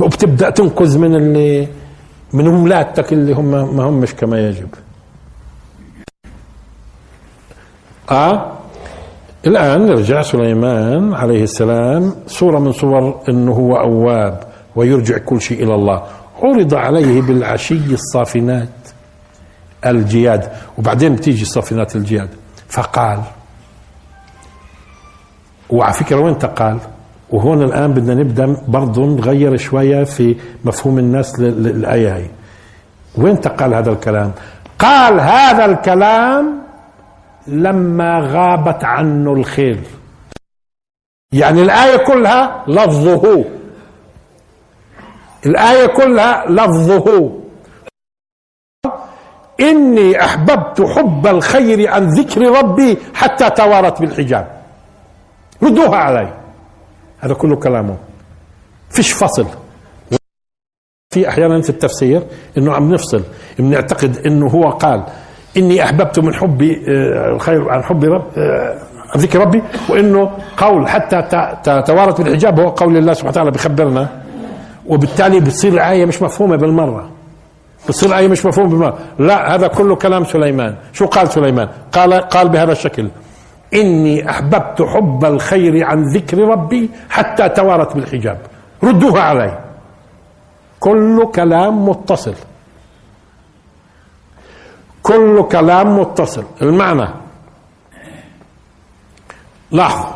وبتبدأ 0.00 0.50
تنقذ 0.50 0.98
من 0.98 1.16
اللي 1.16 1.68
من 2.32 2.46
اولادك 2.46 3.12
اللي 3.12 3.32
هم 3.32 3.76
ما 3.76 3.82
همش 3.84 4.14
كما 4.14 4.40
يجب. 4.48 4.68
آه 8.10 8.52
الآن 9.46 9.86
نرجع 9.86 10.22
سليمان 10.22 11.14
عليه 11.14 11.42
السلام 11.42 12.14
صوره 12.26 12.58
من 12.58 12.72
صور 12.72 13.20
إنه 13.28 13.52
هو 13.52 13.76
أواب 13.76 14.40
ويرجع 14.76 15.18
كل 15.18 15.40
شيء 15.40 15.64
إلى 15.64 15.74
الله. 15.74 16.02
عرض 16.42 16.74
عليه 16.74 17.22
بالعشي 17.22 17.94
الصافنات 17.94 18.68
الجياد. 19.86 20.48
وبعدين 20.78 21.14
بتيجي 21.14 21.42
الصافنات 21.42 21.96
الجياد. 21.96 22.28
فقال 22.68 23.20
وعلى 25.70 25.92
فكرة 25.92 26.20
وين 26.20 26.34
قال 26.34 26.78
وهون 27.30 27.62
الآن 27.62 27.92
بدنا 27.92 28.14
نبدأ 28.14 28.56
برضه 28.68 29.06
نغير 29.06 29.56
شوية 29.56 30.04
في 30.04 30.36
مفهوم 30.64 30.98
الناس 30.98 31.40
للآية 31.40 32.16
هي. 32.16 32.26
وين 33.18 33.36
قال 33.36 33.74
هذا 33.74 33.90
الكلام؟ 33.90 34.32
قال 34.78 35.20
هذا 35.20 35.64
الكلام 35.64 36.59
لما 37.46 38.18
غابت 38.20 38.84
عنه 38.84 39.32
الخيل 39.32 39.84
يعني 41.32 41.62
الآية 41.62 41.96
كلها 41.96 42.64
لفظه. 42.68 43.44
الآية 45.46 45.86
كلها 45.86 46.46
لفظه. 46.46 47.36
إني 49.60 50.24
أحببت 50.24 50.82
حب 50.82 51.26
الخير 51.26 51.90
عن 51.90 52.08
ذكر 52.08 52.40
ربي 52.40 52.98
حتى 53.14 53.50
توارت 53.50 54.00
بالحجاب. 54.00 54.62
ردوها 55.62 55.96
علي. 55.96 56.34
هذا 57.18 57.34
كله 57.34 57.56
كلامه. 57.56 57.96
فيش 58.90 59.12
فصل. 59.12 59.46
في 61.10 61.28
أحيانا 61.28 61.62
في 61.62 61.70
التفسير 61.70 62.22
إنه 62.58 62.72
عم 62.74 62.94
نفصل. 62.94 63.22
بنعتقد 63.58 64.16
إنه 64.26 64.46
هو 64.46 64.70
قال. 64.70 65.06
إني 65.56 65.84
أحببت 65.84 66.18
من 66.18 66.34
حبي 66.34 66.82
آه، 66.88 67.34
الخير 67.34 67.70
عن 67.70 67.82
حبي 67.82 68.06
رب 68.06 68.24
آه، 68.36 68.78
ذكر 69.16 69.40
ربي 69.40 69.62
وإنه 69.88 70.30
قول 70.56 70.88
حتى 70.88 71.22
توارت 71.86 72.20
بالحجاب 72.20 72.60
هو 72.60 72.68
قول 72.68 72.96
الله 72.96 73.12
سبحانه 73.12 73.30
وتعالى 73.30 73.50
بخبرنا 73.50 74.08
وبالتالي 74.86 75.40
بتصير 75.40 75.72
الآية 75.72 76.06
مش 76.06 76.22
مفهومة 76.22 76.56
بالمرة. 76.56 77.10
بتصير 77.86 78.08
الآية 78.08 78.28
مش 78.28 78.46
مفهومة 78.46 78.70
بالمرة. 78.70 78.98
لا 79.18 79.54
هذا 79.54 79.66
كله 79.66 79.96
كلام 79.96 80.24
سليمان. 80.24 80.74
شو 80.92 81.06
قال 81.06 81.28
سليمان؟ 81.28 81.68
قال 81.92 82.14
قال 82.14 82.48
بهذا 82.48 82.72
الشكل 82.72 83.08
إني 83.74 84.30
أحببت 84.30 84.82
حب 84.82 85.24
الخير 85.24 85.84
عن 85.84 86.04
ذكر 86.04 86.38
ربي 86.38 86.90
حتى 87.10 87.48
توارت 87.48 87.94
بالحجاب. 87.94 88.38
ردوها 88.84 89.22
علي. 89.22 89.58
كل 90.80 91.26
كلام 91.34 91.88
متصل. 91.88 92.34
كل 95.02 95.42
كلام 95.52 95.98
متصل. 95.98 96.44
المعنى. 96.62 97.08
لاحظوا. 99.70 100.10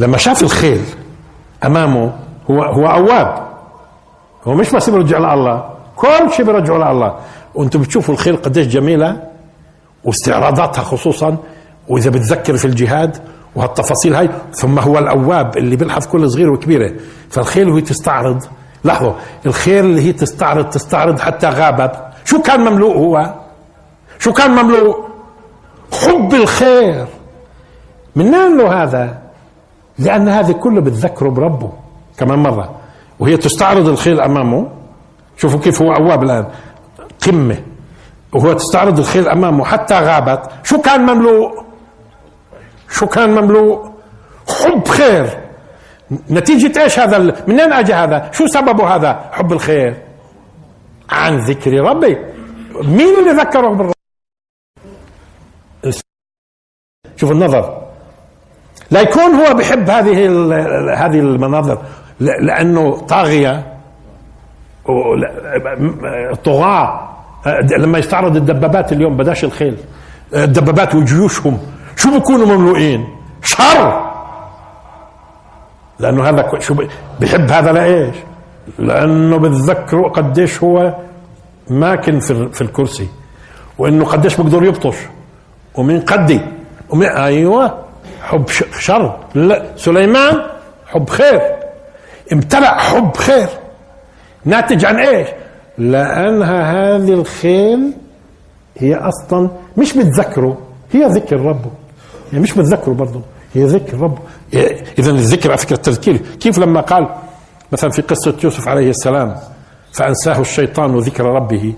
لما 0.00 0.16
شاف 0.16 0.42
الخيل 0.42 0.84
أمامه 1.64 2.12
هو 2.50 2.62
هو 2.62 2.86
أواب. 2.86 3.50
هو 4.44 4.54
مش 4.54 4.70
بس 4.70 4.90
بيرجع 4.90 5.18
لله 5.18 5.70
كل 5.96 6.32
شيء 6.36 6.46
بيرجعه 6.46 6.76
لله 6.92 7.18
وأنتم 7.54 7.80
بتشوفوا 7.82 8.14
الخيل 8.14 8.36
قديش 8.36 8.66
جميلة 8.66 9.22
واستعراضاتها 10.04 10.82
خصوصا 10.82 11.36
وإذا 11.88 12.10
بتذكر 12.10 12.56
في 12.56 12.64
الجهاد 12.64 13.16
وهالتفاصيل 13.56 14.14
هاي 14.14 14.30
ثم 14.52 14.78
هو 14.78 14.98
الأواب 14.98 15.56
اللي 15.56 15.76
بيلحظ 15.76 16.06
كل 16.06 16.30
صغيره 16.30 16.52
وكبيرة. 16.52 16.92
فالخيل 17.30 17.68
وهي 17.68 17.80
تستعرض 17.80 18.44
لاحظوا 18.84 19.12
الخيل 19.46 19.84
اللي 19.84 20.02
هي 20.02 20.12
تستعرض 20.12 20.70
تستعرض 20.70 21.20
حتى 21.20 21.48
غابت. 21.48 21.92
شو 22.24 22.42
كان 22.42 22.60
مملوء 22.60 22.96
هو؟ 22.96 23.34
شو 24.18 24.32
كان 24.32 24.50
مملوء؟ 24.50 25.08
حب 25.92 26.34
الخير. 26.34 27.06
من 28.16 28.34
وين 28.34 28.58
له 28.58 28.82
هذا؟ 28.82 29.18
لأن 29.98 30.28
هذه 30.28 30.52
كله 30.52 30.80
بتذكره 30.80 31.28
بربه 31.28 31.72
كمان 32.18 32.38
مرة. 32.38 32.70
وهي 33.18 33.36
تستعرض 33.36 33.88
الخيل 33.88 34.20
أمامه. 34.20 34.68
شوفوا 35.36 35.60
كيف 35.60 35.82
هو 35.82 35.92
أواب 35.92 36.22
الآن. 36.22 36.46
قمة. 37.26 37.56
وهو 38.32 38.52
تستعرض 38.52 38.98
الخيل 38.98 39.28
أمامه 39.28 39.64
حتى 39.64 39.94
غابت. 39.94 40.50
شو 40.64 40.80
كان 40.80 41.00
مملوء؟ 41.00 41.64
شو 42.90 43.06
كان 43.06 43.30
مملوء؟ 43.30 43.90
حب 44.48 44.88
خير. 44.88 45.49
نتيجة 46.30 46.82
إيش 46.82 46.98
هذا 46.98 47.18
من 47.46 47.60
اين 47.60 47.72
اجى 47.72 47.92
هذا؟ 47.92 48.30
شو 48.32 48.46
سببه 48.46 48.94
هذا؟ 48.94 49.30
حب 49.32 49.52
الخير. 49.52 49.94
عن 51.10 51.36
ذكر 51.38 51.72
ربي. 51.72 52.18
مين 52.74 53.14
اللي 53.18 53.30
ذكره 53.30 53.68
بالرب 53.68 53.92
شوف 57.16 57.30
النظر. 57.30 57.82
لا 58.90 59.00
يكون 59.00 59.34
هو 59.34 59.54
بحب 59.54 59.90
هذه 59.90 60.24
هذه 61.06 61.18
المناظر. 61.18 61.78
لأنه 62.20 62.96
طاغية. 62.96 63.76
طغاة. 66.44 67.10
لما 67.78 67.98
يستعرض 67.98 68.36
الدبابات 68.36 68.92
اليوم 68.92 69.16
بداش 69.16 69.44
الخيل. 69.44 69.76
الدبابات 70.34 70.94
وجيوشهم. 70.94 71.58
شو 71.96 72.10
بيكونوا 72.10 72.46
مملوئين؟ 72.46 73.08
شر. 73.42 74.09
لأنه 76.00 76.28
هذا 76.28 76.58
شو 76.58 76.74
بحب 77.20 77.50
هذا 77.50 77.72
لإيش؟ 77.72 78.16
لأنه 78.78 79.36
بتذكروا 79.36 80.08
قديش 80.08 80.62
هو 80.62 80.94
ماكن 81.70 82.20
في 82.20 82.48
في 82.52 82.62
الكرسي 82.62 83.08
وإنه 83.78 84.04
قديش 84.04 84.36
بقدر 84.36 84.64
يبطش 84.64 84.96
ومن 85.74 86.00
قدي 86.00 86.40
ومن 86.90 87.06
أيوه 87.06 87.84
حب 88.22 88.48
شر. 88.78 89.16
لا 89.34 89.64
سليمان 89.76 90.42
حب 90.86 91.10
خير. 91.10 91.40
امتلأ 92.32 92.78
حب 92.78 93.16
خير. 93.16 93.48
ناتج 94.44 94.84
عن 94.84 94.96
إيش؟ 94.96 95.28
لأنها 95.78 96.72
هذه 96.72 97.12
الخيل 97.12 97.92
هي 98.78 98.94
أصلا 98.94 99.50
مش 99.76 99.96
بتذكره 99.96 100.58
هي 100.92 101.06
ذكر 101.06 101.40
ربه. 101.40 101.70
يعني 102.32 102.42
مش 102.42 102.52
بتذكره 102.52 102.92
برضه. 102.92 103.20
هي 103.54 103.64
ذكر 103.64 103.98
ربه 103.98 104.18
إذا 104.98 105.10
الذكر 105.10 105.48
على 105.50 105.58
فكرة 105.58 105.76
التذكير. 105.76 106.16
كيف 106.16 106.58
لما 106.58 106.80
قال 106.80 107.08
مثلا 107.72 107.90
في 107.90 108.02
قصة 108.02 108.36
يوسف 108.44 108.68
عليه 108.68 108.90
السلام 108.90 109.36
فأنساه 109.92 110.40
الشيطان 110.40 110.98
ذكر 110.98 111.24
ربه؟ 111.24 111.74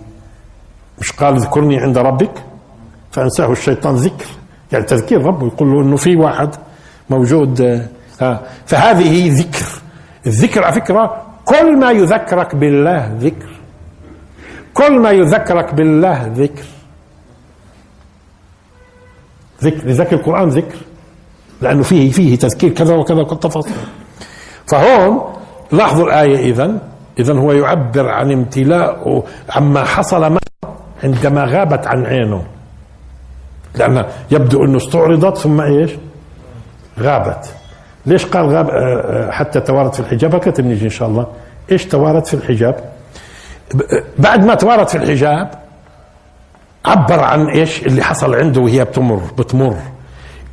مش 0.98 1.12
قال 1.12 1.34
اذكرني 1.34 1.78
عند 1.78 1.98
ربك؟ 1.98 2.44
فأنساه 3.10 3.52
الشيطان 3.52 3.94
ذكر. 3.94 4.26
يعني 4.72 4.84
تذكير 4.84 5.22
ربه 5.22 5.46
يقول 5.46 5.72
له 5.72 5.82
إنه 5.82 5.96
في 5.96 6.16
واحد 6.16 6.54
موجود 7.10 7.60
آه. 8.22 8.40
فهذه 8.66 9.38
ذكر. 9.40 9.66
الذكر 10.26 10.64
على 10.64 10.72
فكرة 10.72 11.22
كل 11.44 11.76
ما 11.76 11.90
يذكرك 11.90 12.54
بالله 12.54 13.16
ذكر. 13.20 13.48
كل 14.74 14.98
ما 15.00 15.10
يذكرك 15.10 15.74
بالله 15.74 16.26
ذكر. 16.26 16.64
ذكر 19.62 19.86
لذلك 19.86 20.12
القرآن 20.12 20.48
ذكر. 20.48 20.76
لأنه 21.62 21.82
فيه 21.82 22.10
فيه 22.10 22.38
تذكير 22.38 22.70
كذا 22.70 22.94
وكذا 22.94 23.22
تفاصيل. 23.22 23.74
فهون 24.66 25.20
لاحظوا 25.72 26.06
الآية 26.06 26.36
إذا 26.36 26.78
إذا 27.18 27.34
هو 27.34 27.52
يعبر 27.52 28.08
عن 28.08 28.32
امتلاء 28.32 29.24
عما 29.50 29.84
حصل 29.84 30.20
معه 30.20 30.76
عندما 31.04 31.44
غابت 31.44 31.86
عن 31.86 32.06
عينه. 32.06 32.42
لأن 33.74 34.04
يبدو 34.30 34.64
أنه 34.64 34.76
استعرضت 34.76 35.38
ثم 35.38 35.60
إيش؟ 35.60 35.90
غابت. 37.00 37.54
ليش 38.06 38.26
قال 38.26 38.46
غاب؟ 38.46 38.70
آه، 38.70 38.74
آه، 38.74 39.30
حتى 39.30 39.60
توارت 39.60 39.94
في 39.94 40.00
الحجاب؟ 40.00 40.34
هكذا 40.34 40.64
نيجي 40.64 40.84
إن 40.84 40.90
شاء 40.90 41.08
الله. 41.08 41.26
إيش 41.72 41.86
توارت 41.86 42.26
في 42.26 42.34
الحجاب؟ 42.34 42.92
بعد 44.18 44.44
ما 44.44 44.54
توارت 44.54 44.90
في 44.90 44.96
الحجاب 44.96 45.50
عبر 46.84 47.20
عن 47.20 47.46
إيش 47.46 47.86
اللي 47.86 48.02
حصل 48.02 48.34
عنده 48.34 48.60
وهي 48.60 48.84
بتمر 48.84 49.22
بتمر. 49.38 49.76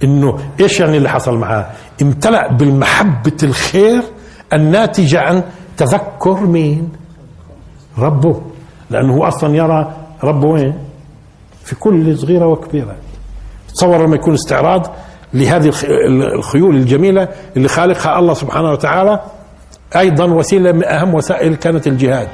إنه 0.04 0.40
إيش 0.60 0.80
يعني 0.80 0.98
اللي 0.98 1.10
حصل 1.10 1.38
معها؟ 1.38 1.72
امتلأ 2.02 2.52
بالمحبة 2.52 3.38
الخير 3.44 4.02
الناتجة 4.54 5.20
عن 5.20 5.44
تذكر 5.78 6.40
مين؟ 6.40 6.90
ربه. 7.98 8.42
لأنه 8.90 9.14
هو 9.14 9.24
أصلا 9.24 9.56
يرى 9.56 9.94
ربه 10.24 10.48
وين؟ 10.48 10.74
في 11.64 11.76
كل 11.76 12.18
صغيرة 12.18 12.46
وكبيرة. 12.48 12.96
تصور 13.74 14.06
لما 14.06 14.16
يكون 14.16 14.34
استعراض 14.34 14.96
لهذه 15.34 15.72
الخيول 16.36 16.76
الجميلة 16.76 17.28
اللي 17.58 17.68
خالقها 17.68 18.20
الله 18.20 18.34
سبحانه 18.34 18.72
وتعالى 18.72 19.20
أيضا 19.96 20.26
وسيلة 20.26 20.72
من 20.72 20.86
أهم 20.86 21.14
وسائل 21.14 21.56
كانت 21.56 21.88
الجهاد. 21.88 22.28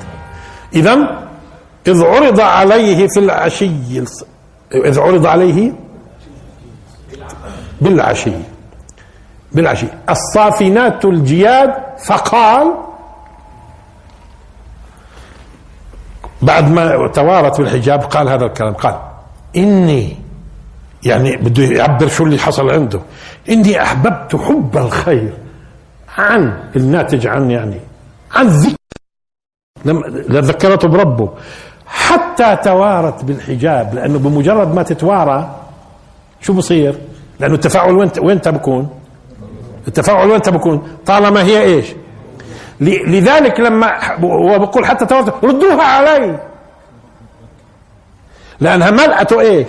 اذا 0.75 1.25
إذ 1.87 2.03
عرض 2.03 2.39
عليه 2.39 3.07
في 3.07 3.19
العشي 3.19 3.71
إذ 4.85 4.99
عرض 4.99 5.25
عليه 5.25 5.73
بالعشي 7.81 8.31
بالعشي. 9.51 9.87
الصافنات 10.09 11.05
الجياد 11.05 11.73
فقال 12.05 12.73
بعد 16.41 16.71
ما 16.71 17.07
توارت 17.07 17.61
بالحجاب 17.61 18.03
قال 18.03 18.29
هذا 18.29 18.45
الكلام 18.45 18.73
قال 18.73 18.99
إني 19.55 20.17
يعني 21.03 21.37
بده 21.37 21.63
يعبر 21.63 22.07
شو 22.07 22.23
اللي 22.23 22.37
حصل 22.37 22.69
عنده. 22.69 23.01
إني 23.49 23.81
أحببت 23.81 24.35
حب 24.35 24.77
الخير 24.77 25.33
عن 26.17 26.63
الناتج 26.75 27.27
عن 27.27 27.51
يعني 27.51 27.79
عن 28.31 28.47
ذكر. 28.47 28.75
لما 29.85 30.41
ذكرته 30.41 30.87
بربه. 30.87 31.29
حتى 31.87 32.55
توارت 32.55 33.23
بالحجاب 33.23 33.93
لأنه 33.93 34.19
بمجرد 34.19 34.73
ما 34.75 34.83
تتوارى 34.83 35.55
شو 36.41 36.53
بصير؟ 36.53 36.95
لأنه 37.39 37.53
التفاعل 37.53 37.95
وين 37.95 38.11
وين 38.21 38.37
بكون؟ 38.37 38.89
التفاعل 39.87 40.29
وين 40.29 40.39
بكون؟ 40.39 40.87
طالما 41.05 41.43
هي 41.43 41.61
إيش؟ 41.61 41.85
لذلك 42.81 43.59
لما 43.59 44.15
هو 44.23 44.59
بقول 44.59 44.85
حتى 44.85 45.05
توارت 45.05 45.43
ردوها 45.45 45.83
علي. 45.83 46.39
لأنها 48.59 48.91
ملأة 48.91 49.27
إيش؟ 49.39 49.67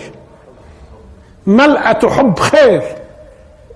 ملأة 1.47 2.09
حب 2.09 2.39
خير. 2.39 2.83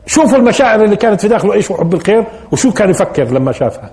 شوفوا 0.07 0.38
المشاعر 0.38 0.84
اللي 0.84 0.97
كانت 0.97 1.20
في 1.20 1.28
داخله 1.28 1.53
إيش 1.53 1.72
حب 1.72 1.95
الخير 1.95 2.24
وشو 2.53 2.72
كان 2.72 2.91
يفكر 2.91 3.24
لما 3.24 3.53
شافها. 3.53 3.91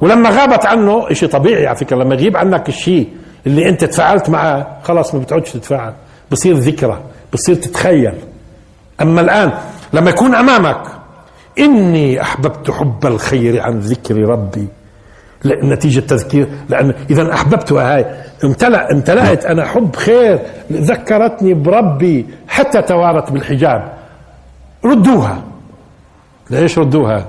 ولما 0.00 0.30
غابت 0.30 0.66
عنه 0.66 1.12
شيء 1.12 1.28
طبيعي 1.28 1.66
على 1.66 1.76
فكرة 1.76 1.96
لما 1.96 2.14
يغيب 2.14 2.36
عنك 2.36 2.68
الشيء 2.68 3.08
اللي 3.46 3.68
أنت 3.68 3.84
تفاعلت 3.84 4.30
معاه 4.30 4.66
خلاص 4.82 5.14
ما 5.14 5.20
بتعودش 5.20 5.52
تتفاعل. 5.52 5.94
بصير 6.30 6.54
ذكرى 6.54 7.02
بصير 7.32 7.54
تتخيل. 7.54 8.14
أما 9.00 9.20
الآن 9.20 9.52
لما 9.92 10.10
يكون 10.10 10.34
أمامك. 10.34 10.82
إني 11.58 12.22
أحببت 12.22 12.70
حب 12.70 13.06
الخير 13.06 13.62
عن 13.62 13.78
ذكر 13.78 14.16
ربي. 14.16 14.68
نتيجة 15.46 16.00
تذكير 16.00 16.48
لأن 16.68 16.94
إذا 17.10 17.34
أحببتها 17.34 17.96
هاي. 17.96 18.06
امتلأ 18.44 18.92
امتلأت 18.92 19.44
أنا 19.44 19.66
حب 19.66 19.96
خير 19.96 20.38
ذكرتني 20.72 21.54
بربي 21.54 22.26
حتى 22.48 22.82
توارت 22.82 23.32
بالحجاب. 23.32 23.92
ردوها. 24.84 25.42
ليش 26.50 26.78
ردوها؟ 26.78 27.28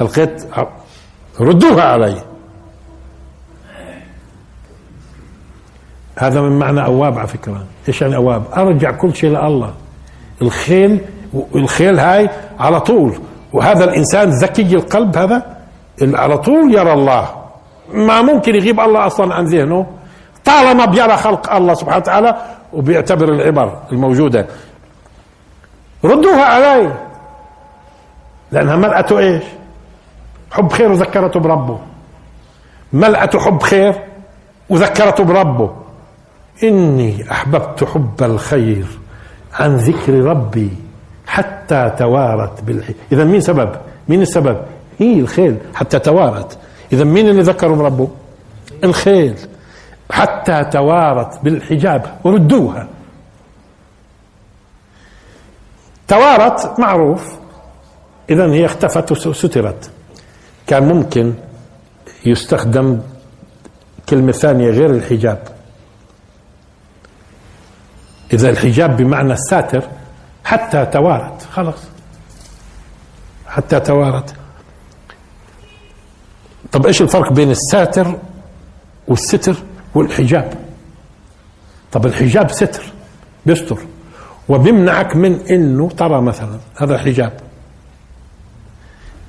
ألقيت 0.00 0.44
ردوها 1.40 1.82
علي. 1.82 2.22
هذا 6.18 6.40
من 6.40 6.58
معنى 6.58 6.84
أواب 6.84 7.18
على 7.18 7.28
فكرة. 7.28 7.64
إيش 7.88 8.02
يعني 8.02 8.16
أواب؟ 8.16 8.42
أرجع 8.56 8.90
كل 8.90 9.14
شيء 9.14 9.30
لله. 9.30 9.74
الخيل 10.42 11.00
الخيل 11.54 11.98
هاي 11.98 12.30
على 12.58 12.80
طول. 12.80 13.20
وهذا 13.52 13.84
الإنسان 13.84 14.30
ذكي 14.30 14.74
القلب 14.76 15.16
هذا 15.16 15.56
على 16.02 16.38
طول 16.38 16.74
يرى 16.74 16.92
الله. 16.92 17.28
ما 17.92 18.22
ممكن 18.22 18.54
يغيب 18.54 18.80
الله 18.80 19.06
أصلا 19.06 19.34
عن 19.34 19.44
ذهنه. 19.44 19.86
طالما 20.44 20.84
بيرى 20.84 21.16
خلق 21.16 21.52
الله 21.52 21.74
سبحانه 21.74 21.96
وتعالى 21.96 22.36
وبيعتبر 22.72 23.28
العبر 23.28 23.78
الموجودة. 23.92 24.46
ردوها 26.04 26.44
علي. 26.44 26.92
لأنها 28.52 28.76
ملأته 28.76 29.18
إيش؟ 29.18 29.42
حب 30.50 30.72
خير 30.72 30.92
وذكرته 30.92 31.40
بربه. 31.40 31.78
ملأته 32.92 33.38
حب 33.38 33.62
خير 33.62 33.94
وذكرته 34.68 35.24
بربه. 35.24 35.70
إني 36.62 37.32
أحببت 37.32 37.84
حب 37.84 38.22
الخير. 38.22 38.86
عن 39.60 39.76
ذكر 39.76 40.14
ربي 40.14 40.70
حتى 41.26 41.92
توارت 41.98 42.64
بالحي. 42.64 42.94
إذا 43.12 43.24
مين 43.24 43.40
سبب؟ 43.40 43.72
مين 44.08 44.22
السبب؟ 44.22 44.60
هي 44.98 45.20
الخيل. 45.20 45.56
حتى 45.74 45.98
توارت. 45.98 46.58
إذا 46.92 47.04
مين 47.04 47.28
اللي 47.28 47.42
ذكروا 47.42 47.76
بربه 47.76 48.08
الخيل. 48.84 49.38
حتى 50.10 50.64
توارت 50.64 51.44
بالحجاب. 51.44 52.18
وردوها. 52.24 52.88
توارت 56.08 56.80
معروف. 56.80 57.34
إذا 58.30 58.46
هي 58.52 58.64
اختفت 58.64 59.26
وسترت. 59.26 59.90
كان 60.66 60.88
ممكن 60.88 61.34
يستخدم 62.26 63.00
كلمة 64.08 64.32
ثانية 64.32 64.70
غير 64.70 64.90
الحجاب. 64.90 65.59
إذا 68.32 68.50
الحجاب 68.50 68.96
بمعنى 68.96 69.32
الساتر 69.32 69.88
حتى 70.44 70.86
توارت 70.86 71.42
خلاص. 71.52 71.82
حتى 73.46 73.80
توارت 73.80 74.34
طب 76.72 76.86
إيش 76.86 77.02
الفرق 77.02 77.32
بين 77.32 77.50
الساتر 77.50 78.18
والستر 79.08 79.56
والحجاب؟ 79.94 80.54
طب 81.92 82.06
الحجاب 82.06 82.50
ستر 82.50 82.82
بيستر. 83.46 83.78
وبيمنعك 84.48 85.16
من 85.16 85.40
إنه 85.50 85.88
ترى 85.88 86.22
مثلا 86.22 86.58
هذا 86.76 86.94
الحجاب. 86.94 87.32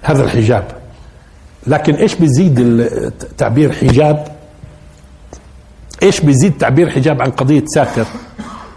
هذا 0.02 0.24
الحجاب. 0.24 0.82
لكن 1.68 1.96
إيش 1.96 2.16
بيزيد 2.16 2.60
التعبير 2.60 3.72
حجاب؟ 3.72 4.28
إيش 6.04 6.22
بيزيد 6.22 6.58
تعبير 6.58 6.90
حجاب 6.90 7.22
عن 7.22 7.32
قضية 7.32 7.64
ساتر؟ 7.66 8.06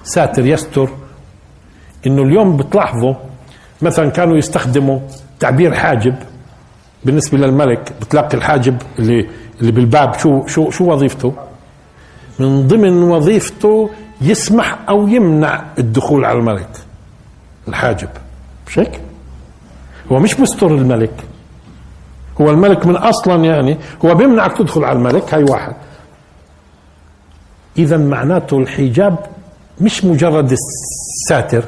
ساتر 0.04 0.46
يستر 0.46 0.88
إنه 2.06 2.22
اليوم 2.22 2.56
بتلاحظوا 2.56 3.14
مثلا 3.82 4.10
كانوا 4.10 4.36
يستخدموا 4.36 4.98
تعبير 5.40 5.74
حاجب 5.74 6.14
بالنسبة 7.04 7.38
للملك 7.38 7.92
بتلاقي 8.00 8.36
الحاجب 8.36 8.82
اللي 8.98 9.28
اللي 9.60 9.72
بالباب 9.72 10.14
شو 10.18 10.46
شو 10.46 10.70
شو 10.70 10.92
وظيفته؟ 10.92 11.32
من 12.38 12.68
ضمن 12.68 13.02
وظيفته 13.02 13.90
يسمح 14.20 14.78
أو 14.88 15.08
يمنع 15.08 15.64
الدخول 15.78 16.24
على 16.24 16.38
الملك 16.38 16.68
الحاجب 17.68 18.08
مش 18.66 18.78
هيك؟ 18.78 19.00
هو 20.12 20.18
مش 20.18 20.34
بيستر 20.34 20.66
الملك 20.66 21.24
هو 22.40 22.50
الملك 22.50 22.86
من 22.86 22.96
أصلا 22.96 23.44
يعني 23.44 23.78
هو 24.04 24.14
بيمنعك 24.14 24.58
تدخل 24.58 24.84
على 24.84 24.98
الملك 24.98 25.34
هاي 25.34 25.44
واحد 25.44 25.74
اذا 27.78 27.96
معناته 27.96 28.58
الحجاب 28.58 29.26
مش 29.80 30.04
مجرد 30.04 30.52
الساتر 30.52 31.64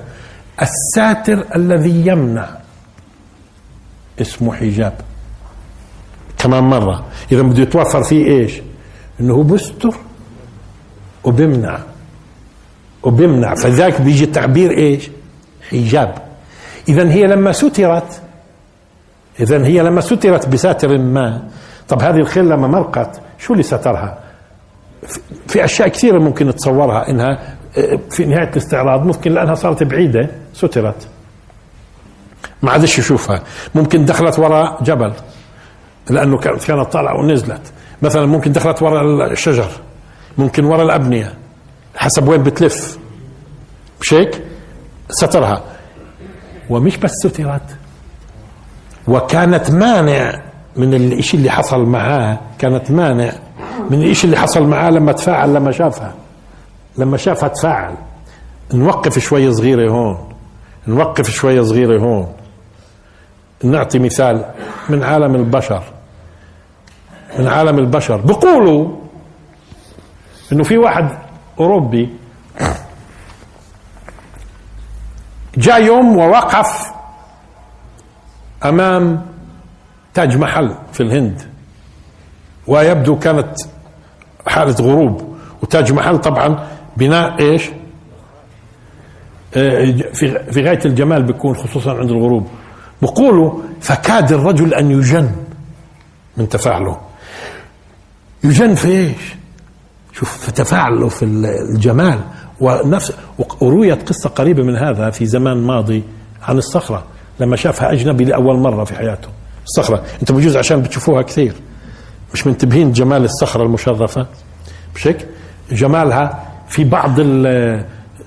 الساتر 0.62 1.44
الذي 1.57 2.07
يمنع 2.07 2.48
اسمه 4.20 4.54
حجاب. 4.54 4.92
كمان 6.38 6.64
مرة. 6.64 7.04
إذا 7.32 7.42
بده 7.42 7.62
يتوفر 7.62 8.02
فيه 8.02 8.26
إيش؟ 8.26 8.61
إنه 9.20 9.34
هو 9.34 9.42
بستر 9.42 9.94
وبمنع. 11.24 11.78
وبمنع. 13.02 13.54
فذاك 13.54 14.00
بيجي 14.00 14.24
التعبير 14.24 14.70
إيش؟ 14.70 15.11
حجاب. 15.70 16.14
إذا 16.88 17.11
هي 17.11 17.26
لما 17.26 17.52
سترت 17.52 18.22
إذا 19.40 19.66
هي 19.66 19.82
لما 19.82 20.00
سترت 20.00 20.48
بساتر 20.48 20.98
ما. 20.98 21.48
طب 21.88 22.02
هذه 22.02 22.16
الخيل 22.16 22.44
لما 22.48 22.68
مرقت 22.68 23.20
شو 23.38 23.52
اللي 23.52 23.62
سترها؟ 23.62 24.18
في 25.48 25.64
أشياء 25.64 25.88
كثيرة 25.88 26.18
ممكن 26.18 26.54
تصورها 26.54 27.11
إنها 27.11 27.55
في 28.10 28.24
نهاية 28.24 28.48
الاستعراض 28.50 29.06
ممكن 29.06 29.32
لأنها 29.32 29.54
صارت 29.54 29.82
بعيدة 29.82 30.30
سترت. 30.54 31.08
ما 32.62 32.70
عادش 32.70 32.98
يشوفها. 32.98 33.42
ممكن 33.74 34.04
دخلت 34.04 34.38
وراء 34.38 34.82
جبل 34.82 35.12
لأنه 36.10 36.38
كانت 36.38 36.92
طالعة 36.92 37.20
ونزلت. 37.20 37.72
مثلا 38.02 38.26
ممكن 38.26 38.52
دخلت 38.52 38.82
وراء 38.82 39.32
الشجر 39.32 39.68
ممكن 40.38 40.64
وراء 40.64 40.84
الأبنية 40.86 41.34
حسب 41.96 42.28
وين 42.28 42.42
بتلف. 42.42 42.98
مش 44.00 44.14
هيك؟ 44.14 44.42
سترها. 45.10 45.62
ومش 46.70 46.96
بس 46.96 47.10
سترت 47.10 47.76
وكانت 49.08 49.70
مانع 49.70 50.42
من 50.76 50.94
الشيء 50.94 51.40
اللي 51.40 51.50
حصل 51.50 51.84
معاه 51.84 52.38
كانت 52.58 52.90
مانع 52.90 53.32
من 53.90 54.02
الشيء 54.02 54.24
اللي 54.24 54.36
حصل 54.36 54.62
معاه 54.66 54.90
لما 54.90 55.12
تفاعل 55.12 55.54
لما 55.54 55.72
شافها. 55.72 56.14
لما 56.99 57.16
شافها 57.16 57.49
تفاعل 57.49 57.94
نوقف 58.74 59.18
شوية 59.18 59.51
صغيرة 59.51 59.90
هون 59.90 60.32
نوقف 60.88 61.30
شوية 61.30 61.62
صغيرة 61.62 62.01
هون. 62.01 62.32
نعطي 63.64 63.99
مثال 63.99 64.44
من 64.88 65.03
عالم 65.03 65.34
البشر 65.34 65.82
من 67.38 67.47
عالم 67.47 67.78
البشر. 67.78 68.16
بقولوا 68.16 68.97
إنه 70.53 70.62
في 70.62 70.78
واحد 70.78 71.18
أوروبي 71.61 72.14
جاء 75.57 75.82
يوم 75.82 76.16
ووقف 76.16 76.92
أمام 78.64 79.26
تاج 80.14 80.36
محل 80.36 80.74
في 80.92 81.03
الهند 81.03 81.42
ويبدو 82.66 83.18
كانت 83.18 83.57
حالة 84.47 84.74
غروب. 84.74 85.36
وتاج 85.62 85.92
محل 85.92 86.18
طبعا 86.18 86.68
بناء 86.97 87.40
إيش؟ 87.40 87.70
آه، 89.57 89.92
في 90.14 90.53
في 90.53 90.62
غاية 90.62 90.84
الجمال 90.84 91.22
بيكون 91.22 91.57
خصوصا 91.57 91.90
عند 91.94 92.11
الغروب. 92.11 92.47
بقولوا 93.03 93.61
فكاد 93.80 94.32
الرجل 94.32 94.74
أن 94.74 94.90
يجن 94.90 95.30
من 96.36 96.49
تفاعله. 96.49 97.01
يجن 98.44 98.74
في 98.74 98.88
إيش؟ 98.88 99.36
شوف 100.12 100.38
في 100.38 100.53
تفاعله 100.53 101.09
في 101.09 101.24
الجمال 101.24 102.18
ونفس 102.61 103.12
ورويت 103.61 104.09
قصة 104.09 104.28
قريبة 104.28 104.62
من 104.62 104.76
هذا 104.76 105.11
في 105.11 105.26
زمان 105.26 105.57
ماضي 105.57 106.03
عن 106.42 106.59
الصخرة 106.59 107.05
لما 107.40 107.57
شافها 107.57 107.92
أجنبي 107.92 108.24
لأول 108.24 108.59
مرة 108.59 108.84
في 108.84 108.94
حياته. 108.94 109.28
الصخرة. 109.64 110.03
أنتم 110.20 110.36
بجوز 110.36 110.57
عشان 110.57 110.82
بتشوفوها 110.82 111.22
كثير. 111.22 111.55
مش 112.34 112.47
منتبهين 112.47 112.92
جمال 112.92 113.24
الصخرة 113.24 113.62
المشرفة؟ 113.62 114.26
مش 114.94 115.07
هيك 115.07 115.26
جمالها 115.72 116.55
في 116.68 116.84
بعض 116.84 117.20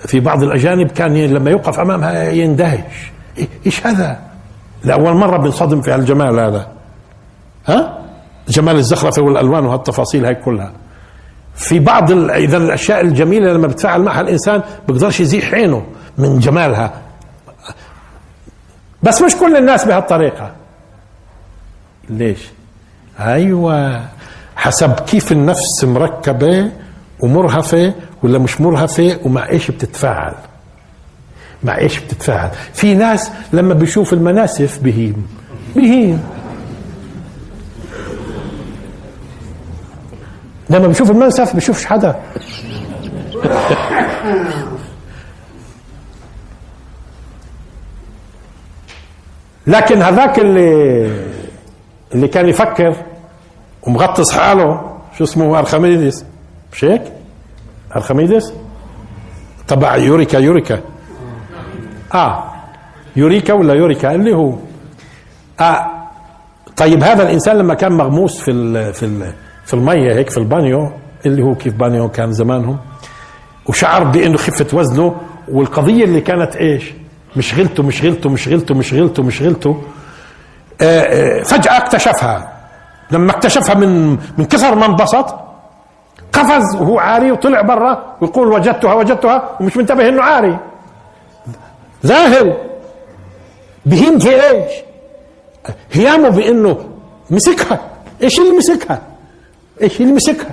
في 0.06 0.20
بعض 0.20 0.44
الأجانب 0.44 0.92
كان 0.92 1.18
لما 1.18 1.52
يوقف 1.52 1.80
أمامها 1.80 2.24
يندهش. 2.24 3.12
إيش 3.66 3.88
هذا؟ 3.88 4.20
لأول 4.84 5.14
مرة 5.14 5.38
بنصدم 5.38 5.82
في 5.82 5.96
الجمال 5.96 6.40
هذا. 6.40 6.68
ها؟ 7.68 8.00
جمال 8.48 8.76
الزخرفة 8.76 9.22
والألوان 9.22 9.66
وهالتفاصيل 9.66 10.26
هاي 10.26 10.36
كلها. 10.36 10.72
في 11.56 11.80
بعض 11.80 12.12
إذا 12.12 12.58
الأشياء 12.58 13.02
الجميلة 13.02 13.54
لما 13.54 13.68
بتفاعل 13.68 14.02
معها 14.02 14.22
الإنسان 14.22 14.62
بيقدرش 14.88 15.20
يزيح 15.20 15.54
عينه 15.54 15.86
من 16.18 16.40
جمالها. 16.40 16.94
بس 19.04 19.22
مش 19.22 19.36
كل 19.36 19.58
الناس 19.58 19.86
بهالطريقة. 19.86 20.52
ليش؟ 22.10 22.50
أيوه 23.20 24.06
حسب 24.56 24.94
كيف 25.00 25.32
النفس 25.32 25.84
مركبة 25.84 26.72
ومرهفة 27.20 27.94
ولا 28.24 28.40
مش 28.40 28.62
مرهفة 28.62 29.20
ومع 29.26 29.50
إيش 29.50 29.72
بتتفاعل؟ 29.72 30.34
مع 31.64 31.78
إيش 31.78 32.00
بتتفاعل؟ 32.00 32.50
في 32.74 32.94
ناس 32.96 33.32
لما 33.54 33.74
بيشوف 33.74 34.14
المناسف 34.14 34.80
بهيم. 34.80 35.28
بهيم. 35.76 36.24
لما 40.70 40.88
بيشوف 40.88 41.12
المنسف 41.12 41.56
بيشوفش 41.56 41.86
حدا. 41.86 42.20
لكن 49.68 50.02
هذاك 50.02 50.40
اللي 50.40 51.12
اللي 52.16 52.28
كان 52.28 52.50
يفكر 52.50 52.96
ومغطس 53.84 54.32
حاله 54.32 54.98
شو 55.18 55.24
اسمه 55.24 55.60
ارخميدس 55.60 56.26
مش 56.74 56.84
هيك؟ 56.86 57.02
أرخميدس؟ 57.96 58.54
تبع 59.68 59.96
يوريكا 59.96 60.38
يوريكا. 60.38 60.80
آه. 62.14 62.44
يوريكا 63.16 63.54
ولا 63.54 63.74
يوريكا؟ 63.74 64.16
اللي 64.16 64.36
هو. 64.36 64.56
آه. 65.60 65.86
طيب 66.78 67.04
هذا 67.04 67.24
الإنسان 67.24 67.58
لما 67.58 67.74
كان 67.74 67.92
مغموس 67.92 68.40
في 68.42 68.52
ال 68.52 68.94
في 68.94 69.06
ال 69.06 69.34
في 69.66 69.74
المية 69.74 70.14
هيك 70.14 70.30
في 70.30 70.38
البانيو 70.38 70.92
اللي 71.26 71.44
هو 71.44 71.56
كيف 71.56 71.74
بانيو 71.74 72.10
كان 72.10 72.32
زمانهم 72.32 72.78
وشعر 73.68 74.04
بأنه 74.04 74.38
خفة 74.38 74.78
وزنه 74.78 75.16
والقضية 75.48 76.04
اللي 76.04 76.22
كانت 76.22 76.56
إيش؟ 76.56 76.94
مشغلته 77.36 77.84
مشغلته 77.84 78.30
مشغلته 78.30 78.76
مشغلته 78.76 79.24
مشغلته 79.24 79.84
آه، 80.82 80.84
آه، 80.84 81.44
فجأة 81.44 81.78
اكتشفها. 81.78 82.54
لما 83.12 83.32
اكتشفها 83.32 83.76
من 83.76 84.10
من 84.38 84.46
كثر 84.46 84.76
ما 84.76 84.86
انبسط 84.86 85.36
قفز 86.34 86.76
وهو 86.76 87.00
عاري 87.00 87.32
وطلع 87.32 87.62
برا 87.62 88.16
ويقول 88.22 88.48
وجدتها 88.48 88.94
وجدتها 88.94 89.58
ومش 89.60 89.78
منتبه 89.78 90.10
إنه 90.10 90.22
عاري. 90.22 90.60
ذاهل 92.06 92.54
بهم 93.86 94.20
في 94.20 94.30
إيش؟ 94.50 94.72
هيامه 95.92 96.30
بإنه 96.30 96.90
مسكها. 97.30 97.80
إيش 98.24 98.40
اللي 98.40 98.52
مسكها؟ 98.58 99.02
إيش 99.82 100.02
اللي 100.02 100.14
مسكها؟ 100.14 100.52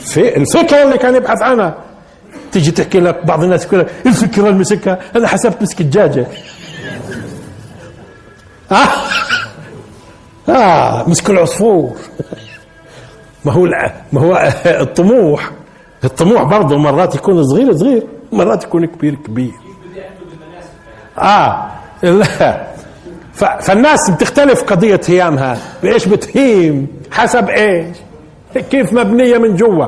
في 0.00 0.36
الفكرة 0.36 0.82
اللي 0.82 0.98
كان 0.98 1.14
يبحث 1.14 1.42
عنها. 1.42 1.74
تيجي 2.52 2.70
تحكي 2.70 3.00
لك 3.00 3.26
بعض 3.26 3.44
الناس 3.44 3.64
يقول 3.64 3.80
لك 3.80 3.90
الفكرة 4.06 4.48
اللي 4.48 4.58
مسكها؟ 4.58 4.98
أنا 5.16 5.28
حسبت 5.28 5.62
مسك 5.62 5.80
الدجاجة. 5.80 6.26
آه. 8.72 8.88
آه 10.48 11.08
مسك 11.08 11.30
العصفور. 11.30 11.96
ما 13.44 13.52
هو 13.52 13.66
ما 14.12 14.20
هو 14.20 14.52
الطموح. 14.66 15.50
الطموح 16.04 16.42
برضه 16.42 16.78
مرات 16.78 17.14
يكون 17.14 17.44
صغير 17.44 17.76
صغير. 17.76 18.02
مرات 18.32 18.64
يكون 18.64 18.86
كبير 18.86 19.14
كبير. 19.14 19.52
آه. 21.18 21.66
لا. 22.02 22.66
فالناس 23.60 24.10
بتختلف 24.10 24.62
قضية 24.62 25.00
هيامها 25.08 25.58
بإيش 25.82 26.08
بتهيم؟ 26.08 26.86
حسب 27.10 27.48
إيش؟ 27.48 27.96
كيف 28.70 28.92
مبنية 28.92 29.38
من 29.38 29.56
جوا؟ 29.56 29.86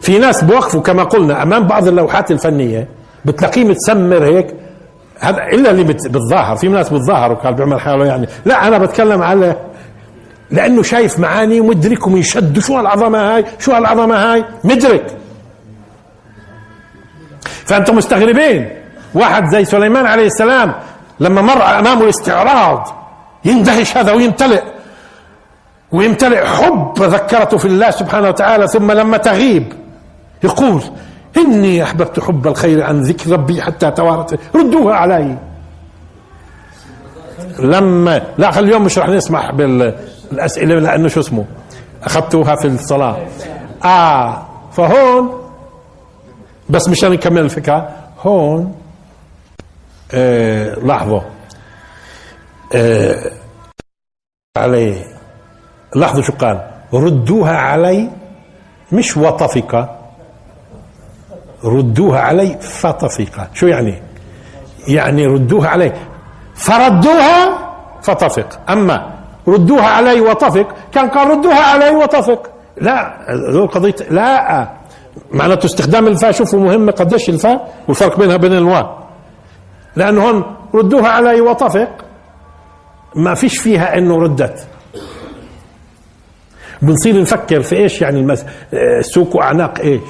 في 0.00 0.18
ناس 0.18 0.44
بوقفوا 0.44 0.80
كما 0.80 1.02
قلنا 1.04 1.42
أمام 1.42 1.66
بعض 1.66 1.88
اللوحات 1.88 2.30
الفنية 2.30 2.88
بتلاقيه 3.24 3.64
متسمر 3.64 4.24
هيك. 4.24 4.54
هذا 5.20 5.38
إلا 5.52 5.70
اللي 5.70 5.84
بتظاهر. 5.84 6.56
في 6.56 6.68
ناس 6.68 6.90
بتظاهر 6.92 7.32
وكان 7.32 7.54
بيعمل 7.54 7.80
حاله 7.80 8.06
يعني. 8.06 8.26
لا 8.44 8.68
أنا 8.68 8.78
بتكلم 8.78 9.22
على 9.22 9.56
لأنه 10.52 10.82
شايف 10.82 11.18
معاني 11.18 11.60
ومدرك 11.60 12.06
ومنشد 12.06 12.58
شو 12.58 12.76
هالعظمة 12.76 13.18
هاي؟ 13.18 13.44
شو 13.58 13.72
هالعظمة 13.72 14.14
هاي؟ 14.14 14.44
مدرك. 14.64 15.16
فأنتم 17.64 17.96
مستغربين. 17.96 18.68
واحد 19.14 19.44
زي 19.52 19.64
سليمان 19.64 20.06
عليه 20.06 20.26
السلام 20.26 20.74
لما 21.20 21.42
مر 21.42 21.62
أمامه 21.78 22.04
الاستعراض 22.04 22.88
يندهش 23.44 23.96
هذا 23.96 24.12
ويمتلئ. 24.12 24.62
ويمتلئ 25.92 26.44
حب 26.44 26.94
ذكرته 26.98 27.56
في 27.56 27.64
الله 27.64 27.90
سبحانه 27.90 28.28
وتعالى 28.28 28.68
ثم 28.68 28.92
لما 28.92 29.16
تغيب 29.16 29.72
يقول 30.44 30.82
إني 31.36 31.82
أحببت 31.82 32.20
حب 32.20 32.46
الخير 32.46 32.82
عن 32.82 33.00
ذكر 33.00 33.30
ربي 33.30 33.62
حتى 33.62 33.90
توارت 33.90 34.38
ردوها 34.56 34.94
علي. 34.94 35.36
لما 37.58 38.22
لا 38.38 38.58
اليوم 38.58 38.84
مش 38.84 38.98
رح 38.98 39.08
نسمح 39.08 39.50
بالأسئلة 40.36 40.74
لأنه 40.78 41.08
شو 41.08 41.20
اسمه؟ 41.20 41.44
أخذتوها 42.02 42.56
في 42.56 42.66
الصلاة. 42.66 43.16
آه 43.84 44.46
فهون 44.72 45.42
بس 46.70 46.88
مشان 46.88 47.10
نكمل 47.12 47.40
الفكرة 47.40 47.88
هون 48.20 48.74
آه 50.14 50.74
لحظة. 50.74 51.22
آه 52.74 53.30
عليه 54.58 55.04
لاحظوا 55.94 56.22
شو 56.22 56.32
قال؟ 56.32 56.70
ردوها 56.94 57.56
علي 57.56 58.10
مش 58.92 59.16
وطفق 59.16 59.98
ردوها 61.64 62.20
علي 62.20 62.58
فطفق 62.60 63.48
شو 63.54 63.66
يعني؟ 63.66 64.02
يعني 64.88 65.26
ردوها 65.26 65.68
علي. 65.68 65.92
فردوها 66.54 67.58
فطفق 68.02 68.60
أما 68.70 69.21
ردوها 69.48 69.86
علي 69.86 70.20
وطفق. 70.20 70.66
كان 70.92 71.08
قال 71.08 71.30
ردوها 71.30 71.60
علي 71.60 71.90
وطفق. 71.90 72.50
لا 72.80 73.26
ذو 73.30 73.66
قضية 73.66 73.94
لا. 74.10 74.68
معناته 75.32 75.66
استخدام 75.66 76.06
الفاء 76.06 76.32
شوفوا 76.32 76.60
مهمة 76.60 76.92
قديش 76.92 77.28
الفاء 77.28 77.74
والفرق 77.88 78.18
بينها 78.18 78.34
وبين 78.34 78.52
الواو. 78.52 78.86
لأنه 79.96 80.28
هون 80.28 80.56
ردوها 80.74 81.08
علي 81.08 81.40
وطفق. 81.40 81.88
ما 83.14 83.34
فيش 83.34 83.58
فيها 83.58 83.98
إنه 83.98 84.18
ردت. 84.18 84.66
بنصير 86.82 87.20
نفكر 87.20 87.62
في 87.62 87.76
إيش 87.76 88.02
يعني 88.02 88.20
المس... 88.20 88.44
آه، 88.74 89.00
سوق 89.00 89.36
وأعناق 89.36 89.80
إيش؟ 89.80 90.00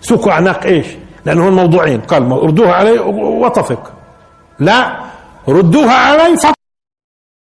سوق 0.00 0.26
وأعناق 0.26 0.64
إيش؟ 0.64 0.86
لأنه 1.24 1.44
هون 1.44 1.52
موضوعين. 1.52 2.00
قال 2.00 2.32
ردوها 2.32 2.72
علي 2.72 2.98
وطفق. 3.18 3.92
لا 4.58 5.00
ردوها 5.48 5.94
علي 5.94 6.36
فقط. 6.36 6.54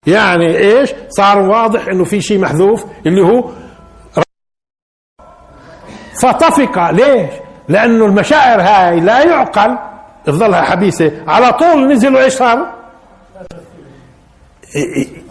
يعني 0.07 0.57
إيش؟ 0.57 0.93
صار 1.09 1.39
واضح 1.39 1.87
إنه 1.87 2.03
في 2.03 2.21
شيء 2.21 2.39
محذوف 2.39 2.85
اللي 3.05 3.21
هو 3.21 3.49
فطفق. 6.21 6.91
ليش؟ 6.91 7.29
لأنه 7.69 8.05
المشاعر 8.05 8.61
هاي 8.61 8.99
لا 8.99 9.23
يعقل. 9.23 9.77
تظلها 10.25 10.61
حبيسة. 10.61 11.11
على 11.27 11.53
طول 11.53 11.93
نزلوا 11.93 12.23
إيش 12.23 12.33
صار 12.33 12.73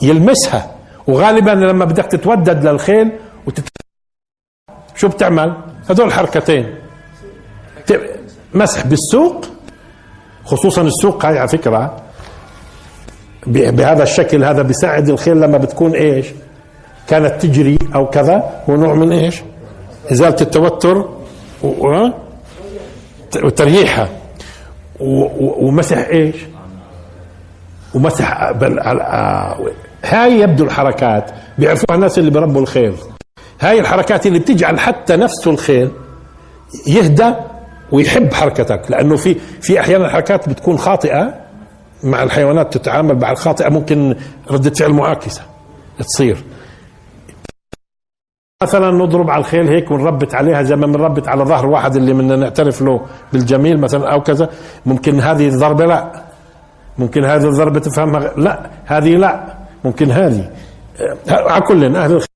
يلمسها. 0.02 0.76
وغالبا 1.06 1.50
لما 1.50 1.84
بدك 1.84 2.04
تتودد 2.04 2.66
للخيل 2.66 3.12
وتت... 3.46 3.68
شو 4.94 5.08
بتعمل؟ 5.08 5.56
هدول 5.90 6.12
حركتين. 6.12 6.74
مسح 8.54 8.86
بالسوق. 8.86 9.44
خصوصا 10.44 10.82
السوق 10.82 11.26
هاي 11.26 11.38
على 11.38 11.48
فكرة 11.48 12.01
بهذا 13.46 14.02
الشكل 14.02 14.44
هذا 14.44 14.62
بيساعد 14.62 15.08
الخيل 15.08 15.40
لما 15.40 15.58
بتكون 15.58 15.92
إيش؟ 15.92 16.26
كانت 17.08 17.42
تجري 17.42 17.78
أو 17.94 18.06
كذا 18.06 18.50
هو 18.70 18.76
نوع 18.76 18.94
من 18.94 19.12
إيش؟ 19.12 19.42
إزالة 20.12 20.36
التوتر 20.40 21.08
وتريحها 23.42 24.08
ومسح 25.00 26.08
إيش؟ 26.08 26.36
ومسح 27.94 28.52
بل 28.52 28.78
آه، 28.78 29.58
هاي 30.04 30.40
يبدو 30.40 30.64
الحركات. 30.64 31.30
بيعرفوها 31.58 31.94
الناس 31.96 32.18
اللي 32.18 32.30
بربوا 32.30 32.60
الخيل. 32.60 32.94
هاي 33.60 33.80
الحركات 33.80 34.26
اللي 34.26 34.38
بتجعل 34.38 34.80
حتى 34.80 35.16
نفسه 35.16 35.50
الخيل 35.50 35.90
يهدى 36.86 37.34
ويحب 37.92 38.32
حركتك 38.32 38.90
لأنه 38.90 39.16
في 39.16 39.36
في 39.60 39.80
أحيانا 39.80 40.08
حركات 40.08 40.48
بتكون 40.48 40.78
خاطئة 40.78 41.41
مع 42.04 42.22
الحيوانات 42.22 42.76
تتعامل 42.76 43.18
مع 43.18 43.30
الخاطئة 43.30 43.68
ممكن 43.68 44.16
ردة 44.50 44.70
فعل 44.70 44.92
معاكسه 44.92 45.42
تصير. 45.98 46.44
مثلا 48.62 48.90
نضرب 48.90 49.30
على 49.30 49.40
الخيل 49.40 49.68
هيك 49.68 49.90
ونربط 49.90 50.34
عليها 50.34 50.62
زي 50.62 50.76
ما 50.76 50.86
بنربط 50.86 51.28
على 51.28 51.44
ظهر 51.44 51.66
واحد 51.66 51.96
اللي 51.96 52.12
بدنا 52.12 52.36
نعترف 52.36 52.82
له 52.82 53.06
بالجميل 53.32 53.80
مثلا 53.80 54.12
أو 54.12 54.22
كذا. 54.22 54.50
ممكن 54.86 55.20
هذه 55.20 55.48
الضربة 55.48 55.86
لا. 55.86 56.22
ممكن 56.98 57.24
هذه 57.24 57.48
الضربة 57.48 57.80
تفهمها 57.80 58.32
لا. 58.36 58.70
هذه 58.84 59.16
لا. 59.16 59.54
ممكن 59.84 60.10
هذه. 60.10 60.50
آه، 61.00 61.16
على 61.28 61.62
كل 61.62 61.96
أهل 61.96 62.12
الخيل 62.12 62.28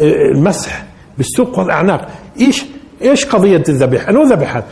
آه، 0.00 0.32
المسح 0.34 0.84
بالسوق 1.18 1.58
والأعناق. 1.58 2.08
إيش 2.40 2.64
إيش 3.02 3.26
قضية 3.26 3.62
الذبح 3.68 4.08
انه 4.08 4.22
ذبحت؟ 4.22 4.64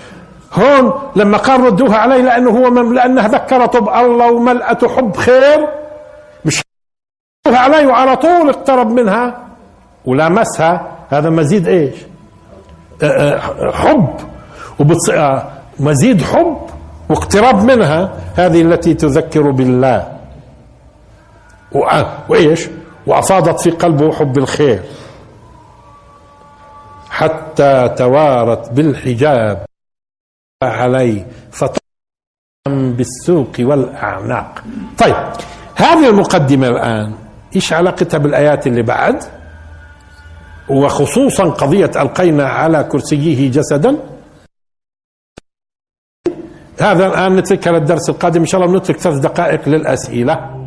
هون 0.55 0.93
لما 1.17 1.39
قال 1.39 1.61
ردوها 1.61 1.97
عليه 1.97 2.23
لأنه 2.23 2.51
هو 2.51 2.69
لأنها 2.93 3.29
ذكرته 3.29 3.81
بالله 3.81 4.31
وملأته 4.31 4.89
حب 4.89 5.17
خير. 5.17 5.69
مش 6.45 6.63
ردوها 7.47 7.61
عليه 7.61 7.87
وعلى 7.87 8.17
طول 8.17 8.49
اقترب 8.49 8.91
منها 8.91 9.47
ولامسها. 10.05 10.89
هذا 11.11 11.31
مزيد 11.31 11.69
إيش؟ 11.69 11.95
آه، 13.03 13.07
آه، 13.07 13.71
حب. 13.73 14.09
وبتص... 14.81 15.11
آه، 15.11 15.49
مزيد 15.81 16.23
حب 16.23 16.57
واقتراب 17.09 17.65
منها. 17.65 18.13
هذه 18.37 18.63
التي 18.63 18.95
تذكر 18.95 19.51
بالله. 19.51 20.13
وإيش؟ 22.29 22.69
وأفاضت 23.07 23.61
في 23.61 23.71
قلبه 23.71 24.13
حب 24.13 24.39
الخير. 24.39 24.83
حتى 27.11 27.89
توارت 27.97 28.73
بالحجاب. 28.73 29.65
عليه 30.65 31.27
فطم 31.51 31.79
بالسوق 32.69 33.53
والأعناق. 33.61 34.65
طيب 34.99 35.17
هذه 35.77 36.09
المقدمة 36.09 36.69
الآن 36.69 37.15
إيش 37.57 37.73
علاقتها 37.73 38.19
بالآيات 38.19 38.67
اللي 38.67 38.83
بعد؟ 38.83 39.25
وخصوصا 40.71 41.45
قضية 41.45 41.91
ألقينا 41.97 42.49
على 42.49 42.85
كرسيه 42.85 43.51
جسدا. 43.51 43.97
هذا 46.81 47.07
الآن 47.07 47.37
نتركها 47.37 47.73
للدرس 47.73 48.11
القادم. 48.11 48.41
إن 48.41 48.47
شاء 48.47 48.65
الله 48.65 48.79
نترك 48.79 48.97
ثلاث 48.97 49.19
دقائق 49.19 49.69
للأسئلة. 49.69 50.62